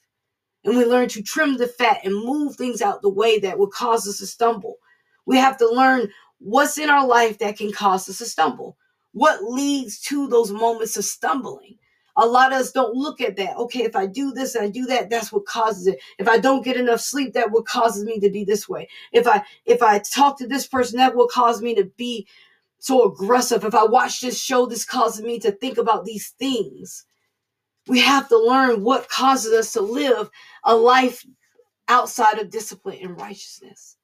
And 0.64 0.76
we 0.76 0.84
learn 0.84 1.08
to 1.10 1.22
trim 1.22 1.56
the 1.56 1.66
fat 1.66 2.00
and 2.04 2.14
move 2.14 2.56
things 2.56 2.82
out 2.82 3.02
the 3.02 3.08
way 3.08 3.38
that 3.40 3.58
would 3.58 3.70
cause 3.70 4.06
us 4.08 4.18
to 4.18 4.26
stumble. 4.26 4.76
We 5.26 5.38
have 5.38 5.56
to 5.58 5.68
learn 5.68 6.10
what's 6.38 6.78
in 6.78 6.90
our 6.90 7.06
life 7.06 7.38
that 7.38 7.56
can 7.56 7.72
cause 7.72 8.08
us 8.08 8.18
to 8.18 8.26
stumble. 8.26 8.76
What 9.12 9.42
leads 9.44 10.00
to 10.02 10.28
those 10.28 10.50
moments 10.50 10.96
of 10.96 11.04
stumbling? 11.04 11.78
A 12.20 12.26
lot 12.26 12.52
of 12.52 12.58
us 12.58 12.70
don't 12.70 12.94
look 12.94 13.22
at 13.22 13.36
that. 13.36 13.56
Okay, 13.56 13.82
if 13.82 13.96
I 13.96 14.04
do 14.04 14.30
this 14.30 14.54
and 14.54 14.62
I 14.62 14.68
do 14.68 14.84
that, 14.86 15.08
that's 15.08 15.32
what 15.32 15.46
causes 15.46 15.86
it. 15.86 15.98
If 16.18 16.28
I 16.28 16.36
don't 16.36 16.62
get 16.62 16.76
enough 16.76 17.00
sleep, 17.00 17.32
that 17.32 17.50
what 17.50 17.64
causes 17.64 18.04
me 18.04 18.20
to 18.20 18.28
be 18.28 18.44
this 18.44 18.68
way. 18.68 18.88
If 19.10 19.26
I 19.26 19.42
if 19.64 19.82
I 19.82 20.00
talk 20.00 20.36
to 20.38 20.46
this 20.46 20.66
person, 20.66 20.98
that 20.98 21.16
will 21.16 21.28
cause 21.28 21.62
me 21.62 21.74
to 21.76 21.84
be 21.96 22.28
so 22.78 23.10
aggressive. 23.10 23.64
If 23.64 23.74
I 23.74 23.84
watch 23.84 24.20
this 24.20 24.38
show, 24.38 24.66
this 24.66 24.84
causes 24.84 25.24
me 25.24 25.38
to 25.40 25.50
think 25.50 25.78
about 25.78 26.04
these 26.04 26.28
things. 26.38 27.06
We 27.88 28.00
have 28.00 28.28
to 28.28 28.38
learn 28.38 28.84
what 28.84 29.08
causes 29.08 29.54
us 29.54 29.72
to 29.72 29.80
live 29.80 30.28
a 30.64 30.76
life 30.76 31.24
outside 31.88 32.38
of 32.38 32.50
discipline 32.50 32.98
and 33.00 33.18
righteousness. 33.18 33.96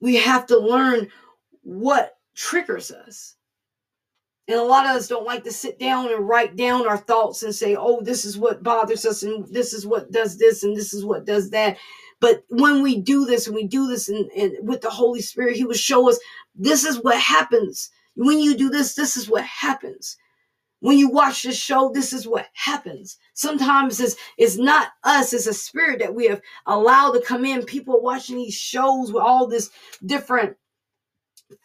We 0.00 0.16
have 0.16 0.46
to 0.46 0.56
learn 0.58 1.08
what 1.62 2.16
triggers 2.36 2.92
us. 2.92 3.34
And 4.50 4.58
a 4.58 4.64
lot 4.64 4.84
of 4.84 4.96
us 4.96 5.06
don't 5.06 5.24
like 5.24 5.44
to 5.44 5.52
sit 5.52 5.78
down 5.78 6.12
and 6.12 6.28
write 6.28 6.56
down 6.56 6.88
our 6.88 6.96
thoughts 6.96 7.44
and 7.44 7.54
say, 7.54 7.76
oh, 7.76 8.00
this 8.00 8.24
is 8.24 8.36
what 8.36 8.64
bothers 8.64 9.06
us, 9.06 9.22
and 9.22 9.46
this 9.46 9.72
is 9.72 9.86
what 9.86 10.10
does 10.10 10.38
this, 10.38 10.64
and 10.64 10.76
this 10.76 10.92
is 10.92 11.04
what 11.04 11.24
does 11.24 11.50
that. 11.50 11.76
But 12.18 12.42
when 12.48 12.82
we 12.82 13.00
do 13.00 13.26
this 13.26 13.46
and 13.46 13.54
we 13.54 13.68
do 13.68 13.86
this 13.86 14.08
and, 14.08 14.28
and 14.32 14.68
with 14.68 14.80
the 14.80 14.90
Holy 14.90 15.20
Spirit, 15.20 15.54
He 15.54 15.64
will 15.64 15.74
show 15.74 16.10
us 16.10 16.18
this 16.56 16.84
is 16.84 17.00
what 17.00 17.16
happens. 17.16 17.92
When 18.16 18.40
you 18.40 18.56
do 18.56 18.70
this, 18.70 18.96
this 18.96 19.16
is 19.16 19.30
what 19.30 19.44
happens. 19.44 20.16
When 20.80 20.98
you 20.98 21.10
watch 21.10 21.44
this 21.44 21.56
show, 21.56 21.92
this 21.94 22.12
is 22.12 22.26
what 22.26 22.48
happens. 22.54 23.18
Sometimes 23.34 24.00
it's, 24.00 24.16
it's 24.36 24.56
not 24.56 24.88
us, 25.04 25.32
it's 25.32 25.46
a 25.46 25.54
spirit 25.54 26.00
that 26.00 26.16
we 26.16 26.26
have 26.26 26.40
allowed 26.66 27.12
to 27.12 27.20
come 27.20 27.44
in. 27.44 27.62
People 27.66 28.02
watching 28.02 28.38
these 28.38 28.54
shows 28.54 29.12
with 29.12 29.22
all 29.22 29.46
this 29.46 29.70
different 30.04 30.56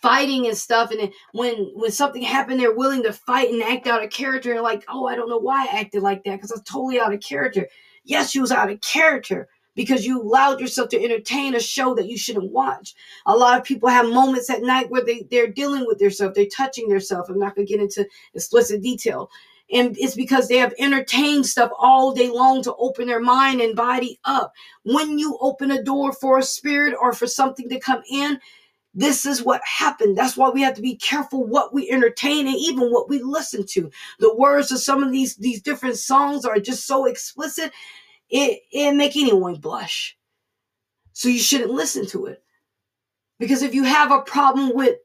fighting 0.02 0.48
and 0.48 0.58
stuff 0.58 0.92
and 0.92 1.12
when 1.34 1.72
when 1.76 1.92
something 1.92 2.22
happened 2.22 2.60
they're 2.60 2.76
willing 2.76 3.04
to 3.04 3.14
fight 3.14 3.52
and 3.52 3.62
act 3.62 3.88
out 3.88 4.04
of 4.04 4.10
character 4.10 4.52
and 4.52 4.62
like 4.62 4.84
oh 4.88 5.06
i 5.06 5.16
don't 5.16 5.30
know 5.30 5.38
why 5.38 5.64
i 5.66 5.80
acted 5.80 6.02
like 6.02 6.24
that 6.24 6.36
because 6.36 6.52
i 6.52 6.56
was 6.56 6.64
totally 6.64 7.00
out 7.00 7.14
of 7.14 7.20
character 7.22 7.68
yes 8.04 8.32
she 8.32 8.40
was 8.40 8.52
out 8.52 8.70
of 8.70 8.82
character 8.82 9.48
because 9.76 10.06
you 10.06 10.22
allowed 10.22 10.60
yourself 10.60 10.90
to 10.90 11.04
entertain 11.04 11.54
a 11.54 11.60
show 11.60 11.94
that 11.96 12.08
you 12.08 12.18
shouldn't 12.18 12.52
watch. 12.52 12.96
A 13.26 13.36
lot 13.36 13.60
of 13.60 13.66
people 13.66 13.90
have 13.90 14.08
moments 14.08 14.50
at 14.50 14.64
night 14.64 14.90
where 14.90 15.04
they, 15.04 15.28
they're 15.30 15.52
dealing 15.52 15.86
with 15.86 16.00
themselves, 16.00 16.36
they're 16.36 16.46
touching 16.46 16.88
themselves. 16.88 17.30
I'm 17.30 17.38
not 17.38 17.56
going 17.56 17.68
to 17.68 17.74
get 17.74 17.82
into 17.82 18.08
explicit 18.34 18.82
detail. 18.82 19.30
And 19.72 19.98
it's 19.98 20.16
because 20.16 20.48
they 20.48 20.58
have 20.58 20.74
entertained 20.78 21.46
stuff 21.46 21.72
all 21.78 22.14
day 22.14 22.30
long 22.30 22.62
to 22.64 22.76
open 22.76 23.08
their 23.08 23.20
mind 23.20 23.62
and 23.62 23.76
body 23.76 24.20
up. 24.24 24.54
When 24.84 25.18
you 25.18 25.38
open 25.42 25.72
a 25.72 25.84
door 25.84 26.14
for 26.14 26.38
a 26.38 26.44
spirit 26.44 26.96
or 27.00 27.14
for 27.14 27.28
something 27.28 27.68
to 27.70 27.80
come 27.80 28.04
in, 28.10 28.40
this 28.96 29.26
is 29.26 29.44
what 29.44 29.62
happened. 29.66 30.18
That's 30.18 30.38
why 30.38 30.50
we 30.50 30.62
have 30.64 30.76
to 30.76 30.82
be 30.82 30.96
careful 30.96 31.46
what 31.46 31.74
we 31.74 31.92
entertain 31.92 32.48
and 32.48 32.58
even 32.58 32.92
what 32.92 33.10
we 33.10 33.22
listen 33.22 33.66
to. 33.72 33.92
The 34.20 34.36
words 34.36 34.72
of 34.72 34.80
some 34.80 35.04
of 35.04 35.12
these 35.12 35.36
these 35.38 35.62
different 35.62 35.98
songs 35.98 36.46
are 36.46 36.60
just 36.60 36.88
so 36.88 37.06
explicit, 37.06 37.74
it 38.30 38.62
it 38.72 38.96
make 38.96 39.18
anyone 39.18 39.56
blush. 39.56 40.18
So 41.14 41.30
you 41.30 41.40
shouldn't 41.40 41.72
listen 41.72 42.08
to 42.08 42.28
it. 42.28 42.44
Because 43.40 43.64
if 43.64 43.76
you 43.76 43.84
have 43.84 44.12
a 44.12 44.22
problem 44.22 44.74
with 44.76 44.98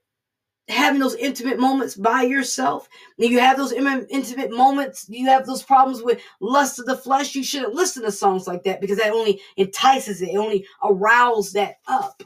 having 0.68 1.00
those 1.00 1.16
intimate 1.16 1.58
moments 1.58 1.96
by 1.96 2.22
yourself, 2.22 2.88
and 3.18 3.30
you 3.30 3.40
have 3.40 3.56
those 3.56 3.72
intimate 3.72 4.52
moments, 4.52 5.06
you 5.08 5.26
have 5.26 5.46
those 5.46 5.62
problems 5.62 6.02
with 6.02 6.20
lust 6.40 6.78
of 6.78 6.86
the 6.86 6.96
flesh, 6.96 7.34
you 7.34 7.44
shouldn't 7.44 7.74
listen 7.74 8.02
to 8.04 8.12
songs 8.12 8.46
like 8.46 8.64
that 8.64 8.80
because 8.80 8.98
that 8.98 9.12
only 9.12 9.40
entices 9.56 10.22
it, 10.22 10.30
it 10.30 10.36
only 10.36 10.66
arouses 10.82 11.52
that 11.54 11.76
up. 11.88 12.22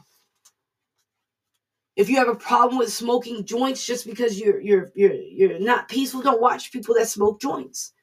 If 1.95 2.09
you 2.09 2.17
have 2.17 2.27
a 2.27 2.35
problem 2.35 2.77
with 2.77 2.91
smoking 2.91 3.45
joints 3.45 3.85
just 3.85 4.05
because 4.05 4.39
you're 4.39 4.59
you're 4.59 4.91
you're 4.95 5.13
you're 5.13 5.59
not 5.59 5.87
peaceful, 5.87 6.21
don't 6.21 6.41
watch 6.41 6.71
people 6.71 6.95
that 6.95 7.07
smoke 7.07 7.39
joints. 7.39 7.93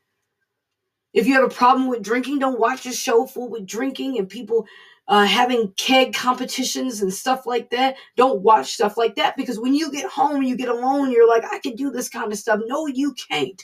If 1.13 1.27
you 1.27 1.35
have 1.35 1.45
a 1.45 1.55
problem 1.55 1.89
with 1.89 2.03
drinking, 2.03 2.39
don't 2.39 2.59
watch 2.59 2.87
a 2.87 2.93
show 2.93 3.27
full 3.27 3.51
with 3.51 3.67
drinking 3.67 4.19
and 4.19 4.29
people 4.29 4.67
uh, 5.09 5.27
having 5.27 5.73
keg 5.77 6.15
competitions 6.15 7.03
and 7.03 7.13
stuff 7.13 7.45
like 7.45 7.69
that. 7.71 7.97
Don't 8.17 8.41
watch 8.41 8.73
stuff 8.73 8.97
like 8.97 9.17
that 9.17 9.37
because 9.37 9.61
when 9.61 9.75
you 9.75 9.93
get 9.93 10.11
home, 10.11 10.43
you 10.43 10.57
get 10.57 10.71
alone, 10.71 11.11
you're 11.11 11.29
like, 11.29 11.45
I 11.53 11.59
can 11.59 11.75
do 11.77 11.91
this 11.91 12.09
kind 12.09 12.33
of 12.33 12.39
stuff. 12.39 12.61
No, 12.67 12.87
you 12.87 13.15
can't. 13.29 13.63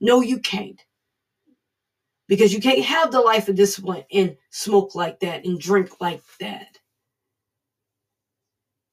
No, 0.00 0.20
you 0.20 0.38
can't. 0.38 0.82
Because 2.28 2.52
you 2.52 2.60
can't 2.60 2.84
have 2.84 3.10
the 3.10 3.20
life 3.20 3.48
of 3.48 3.56
discipline 3.56 4.04
and 4.12 4.36
smoke 4.50 4.94
like 4.94 5.20
that 5.20 5.44
and 5.44 5.58
drink 5.58 6.00
like 6.00 6.22
that. 6.40 6.79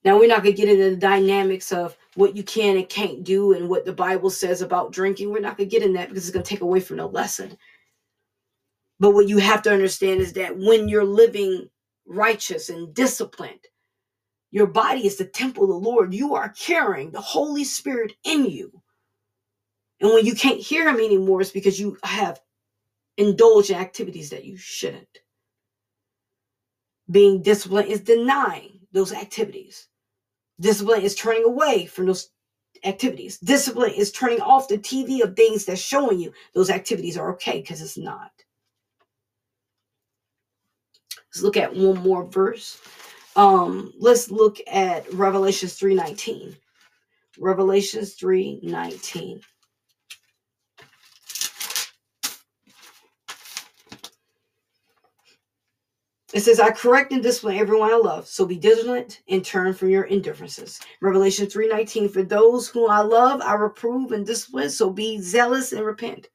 Now, 0.07 0.17
we're 0.17 0.29
not 0.29 0.41
going 0.41 0.55
to 0.55 0.61
get 0.61 0.69
into 0.69 0.91
the 0.91 0.95
dynamics 0.95 1.73
of 1.73 1.97
what 2.15 2.33
you 2.33 2.41
can 2.41 2.77
and 2.77 2.87
can't 2.87 3.25
do 3.25 3.51
and 3.51 3.67
what 3.67 3.83
the 3.83 3.91
Bible 3.91 4.29
says 4.29 4.61
about 4.61 4.93
drinking. 4.93 5.29
We're 5.29 5.41
not 5.41 5.57
going 5.57 5.67
to 5.67 5.75
get 5.75 5.85
in 5.85 5.91
that 5.95 6.07
because 6.07 6.23
it's 6.23 6.33
going 6.33 6.45
to 6.45 6.49
take 6.49 6.61
away 6.61 6.79
from 6.79 6.95
the 6.95 7.05
lesson. 7.05 7.57
But 9.01 9.11
what 9.11 9.27
you 9.27 9.39
have 9.39 9.61
to 9.63 9.69
understand 9.69 10.21
is 10.21 10.31
that 10.31 10.57
when 10.57 10.87
you're 10.87 11.03
living 11.03 11.69
righteous 12.05 12.69
and 12.69 12.93
disciplined, 12.93 13.59
your 14.49 14.67
body 14.67 15.05
is 15.05 15.17
the 15.17 15.25
temple 15.25 15.63
of 15.63 15.71
the 15.71 15.89
Lord. 15.89 16.13
You 16.13 16.35
are 16.35 16.55
carrying 16.57 17.11
the 17.11 17.19
Holy 17.19 17.65
Spirit 17.65 18.13
in 18.23 18.45
you. 18.45 18.81
And 19.99 20.13
when 20.13 20.25
you 20.25 20.35
can't 20.35 20.61
hear 20.61 20.87
Him 20.87 21.01
anymore, 21.01 21.41
it's 21.41 21.51
because 21.51 21.81
you 21.81 21.97
have 22.03 22.39
indulged 23.17 23.71
in 23.71 23.75
activities 23.75 24.29
that 24.29 24.45
you 24.45 24.55
shouldn't. 24.55 25.19
Being 27.11 27.41
disciplined 27.41 27.89
is 27.89 27.99
denying 27.99 28.87
those 28.93 29.11
activities. 29.11 29.89
Discipline 30.59 31.01
is 31.01 31.15
turning 31.15 31.43
away 31.43 31.85
from 31.85 32.07
those 32.07 32.29
activities. 32.83 33.37
Discipline 33.39 33.93
is 33.93 34.11
turning 34.11 34.41
off 34.41 34.67
the 34.67 34.77
TV 34.77 35.21
of 35.21 35.35
things 35.35 35.65
that's 35.65 35.81
showing 35.81 36.19
you 36.19 36.31
those 36.53 36.69
activities 36.69 37.17
are 37.17 37.31
okay 37.33 37.61
because 37.61 37.81
it's 37.81 37.97
not. 37.97 38.31
Let's 41.29 41.41
look 41.41 41.57
at 41.57 41.75
one 41.75 41.99
more 41.99 42.25
verse. 42.25 42.79
Um, 43.35 43.93
let's 43.99 44.31
look 44.31 44.57
at 44.67 45.11
Revelations 45.13 45.77
3:19. 45.77 46.57
Revelations 47.37 48.15
3:19. 48.15 49.41
It 56.37 56.41
says, 56.41 56.59
I 56.59 56.69
correct 56.69 57.11
and 57.11 57.23
discipline 57.23 57.57
everyone 57.57 57.91
I 57.91 57.97
love, 57.97 58.27
so 58.27 58.45
be 58.45 58.59
vigilant 58.59 59.23
and 59.27 59.43
turn 59.43 59.73
from 59.73 59.89
your 59.89 60.03
indifferences. 60.03 60.79
Revelation 61.01 61.47
3.19, 61.47 62.11
for 62.11 62.21
those 62.21 62.69
whom 62.69 62.91
I 62.91 63.01
love, 63.01 63.41
I 63.41 63.55
reprove 63.55 64.11
and 64.11 64.23
discipline, 64.23 64.69
so 64.69 64.91
be 64.91 65.19
zealous 65.19 65.71
and 65.71 65.83
repent. 65.83 66.29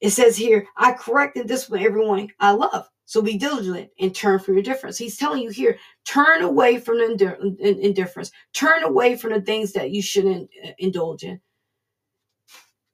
It 0.00 0.12
says 0.12 0.38
here, 0.38 0.66
I 0.78 0.92
correct 0.92 1.36
and 1.36 1.46
discipline 1.46 1.82
everyone 1.82 2.28
I 2.40 2.52
love, 2.52 2.88
so 3.04 3.20
be 3.20 3.36
diligent 3.36 3.90
and 4.00 4.14
turn 4.14 4.38
from 4.38 4.54
your 4.54 4.60
indifference. 4.60 4.96
He's 4.96 5.18
telling 5.18 5.42
you 5.42 5.50
here, 5.50 5.76
turn 6.06 6.40
away 6.40 6.78
from 6.78 6.96
the 6.96 7.56
indifference. 7.60 8.30
Turn 8.54 8.82
away 8.82 9.16
from 9.16 9.34
the 9.34 9.42
things 9.42 9.74
that 9.74 9.90
you 9.90 10.00
shouldn't 10.00 10.48
uh, 10.64 10.70
indulge 10.78 11.22
in. 11.22 11.38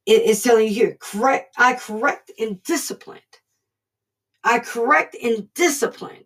It's 0.04 0.42
telling 0.42 0.66
you 0.66 0.74
here, 0.74 0.96
correct, 1.00 1.54
I 1.58 1.74
correct 1.74 2.32
and 2.40 2.60
discipline 2.64 3.20
I 4.42 4.58
correct 4.58 5.16
and 5.22 5.52
disciplined. 5.54 6.24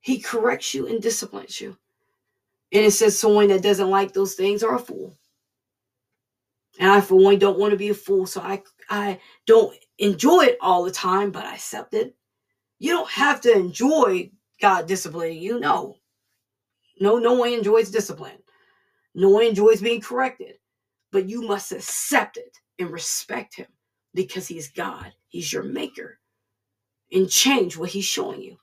He 0.00 0.20
corrects 0.20 0.74
you 0.74 0.86
and 0.86 1.02
disciplines 1.02 1.60
you. 1.60 1.76
And 2.72 2.84
it 2.84 2.92
says 2.92 3.18
someone 3.18 3.48
that 3.48 3.62
doesn't 3.62 3.90
like 3.90 4.12
those 4.12 4.34
things 4.34 4.62
are 4.62 4.74
a 4.74 4.78
fool. 4.78 5.16
And 6.78 6.90
I, 6.90 7.00
for 7.00 7.14
one, 7.16 7.38
don't 7.38 7.58
want 7.58 7.70
to 7.70 7.76
be 7.76 7.88
a 7.88 7.94
fool. 7.94 8.26
So 8.26 8.40
I, 8.40 8.62
I 8.90 9.20
don't 9.46 9.76
enjoy 9.98 10.42
it 10.42 10.58
all 10.60 10.84
the 10.84 10.90
time, 10.90 11.30
but 11.30 11.44
I 11.44 11.54
accept 11.54 11.94
it. 11.94 12.14
You 12.78 12.90
don't 12.90 13.10
have 13.10 13.40
to 13.42 13.52
enjoy 13.52 14.30
God 14.60 14.86
disciplining 14.86 15.38
you. 15.38 15.60
No. 15.60 15.96
No, 17.00 17.18
no 17.18 17.34
one 17.34 17.52
enjoys 17.52 17.90
discipline. 17.90 18.38
No 19.14 19.30
one 19.30 19.44
enjoys 19.44 19.80
being 19.80 20.00
corrected. 20.00 20.56
But 21.12 21.28
you 21.28 21.42
must 21.42 21.72
accept 21.72 22.36
it 22.36 22.58
and 22.78 22.90
respect 22.90 23.54
Him 23.54 23.68
because 24.14 24.46
He's 24.48 24.70
God 24.70 25.12
He's 25.34 25.52
your 25.52 25.64
maker. 25.64 26.20
And 27.10 27.28
change 27.28 27.76
what 27.76 27.90
he's 27.90 28.04
showing 28.04 28.40
you. 28.40 28.56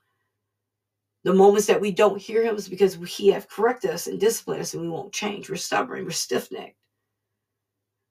The 1.26 1.34
moments 1.34 1.68
that 1.68 1.82
we 1.82 1.92
don't 1.92 2.22
hear 2.22 2.44
him 2.44 2.56
is 2.56 2.70
because 2.70 2.98
he 3.18 3.28
have 3.28 3.50
corrected 3.50 3.92
us 3.92 4.08
and 4.08 4.18
disciplined 4.18 4.62
us 4.62 4.74
and 4.74 4.82
we 4.82 4.90
won't 4.90 5.12
change. 5.14 5.50
We're 5.50 5.58
stubborn. 5.58 6.06
We're 6.06 6.12
stiff-necked. 6.12 6.78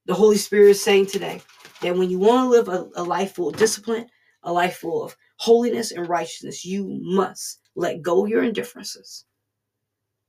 The 0.04 0.14
Holy 0.14 0.36
Spirit 0.36 0.70
is 0.70 0.84
saying 0.84 1.06
today 1.06 1.40
that 1.80 1.96
when 1.96 2.10
you 2.10 2.18
want 2.18 2.44
to 2.44 2.50
live 2.50 2.68
a, 2.68 3.00
a 3.00 3.02
life 3.02 3.34
full 3.34 3.48
of 3.48 3.56
discipline, 3.56 4.06
a 4.42 4.52
life 4.52 4.76
full 4.76 5.02
of 5.02 5.16
holiness 5.36 5.90
and 5.92 6.06
righteousness, 6.06 6.62
you 6.62 6.86
must 7.02 7.60
let 7.74 8.02
go 8.02 8.26
your 8.26 8.42
indifferences 8.42 9.24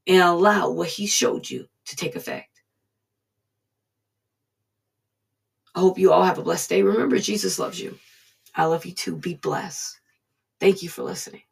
and 0.08 0.22
allow 0.22 0.70
what 0.70 0.88
he 0.88 1.06
showed 1.06 1.50
you 1.50 1.68
to 1.86 1.96
take 1.98 2.16
effect. 2.16 2.51
I 5.76 5.80
hope 5.82 6.00
you 6.00 6.12
all 6.12 6.24
have 6.24 6.38
a 6.38 6.44
blessed 6.44 6.70
day. 6.70 6.82
Remember, 6.84 7.20
Jesus 7.20 7.60
loves 7.60 7.80
you. 7.80 7.98
I 8.56 8.66
love 8.66 8.86
you 8.86 8.94
too. 8.94 9.16
Be 9.18 9.36
blessed. 9.36 10.00
Thank 10.60 10.84
you 10.84 10.90
for 10.90 11.04
listening. 11.04 11.44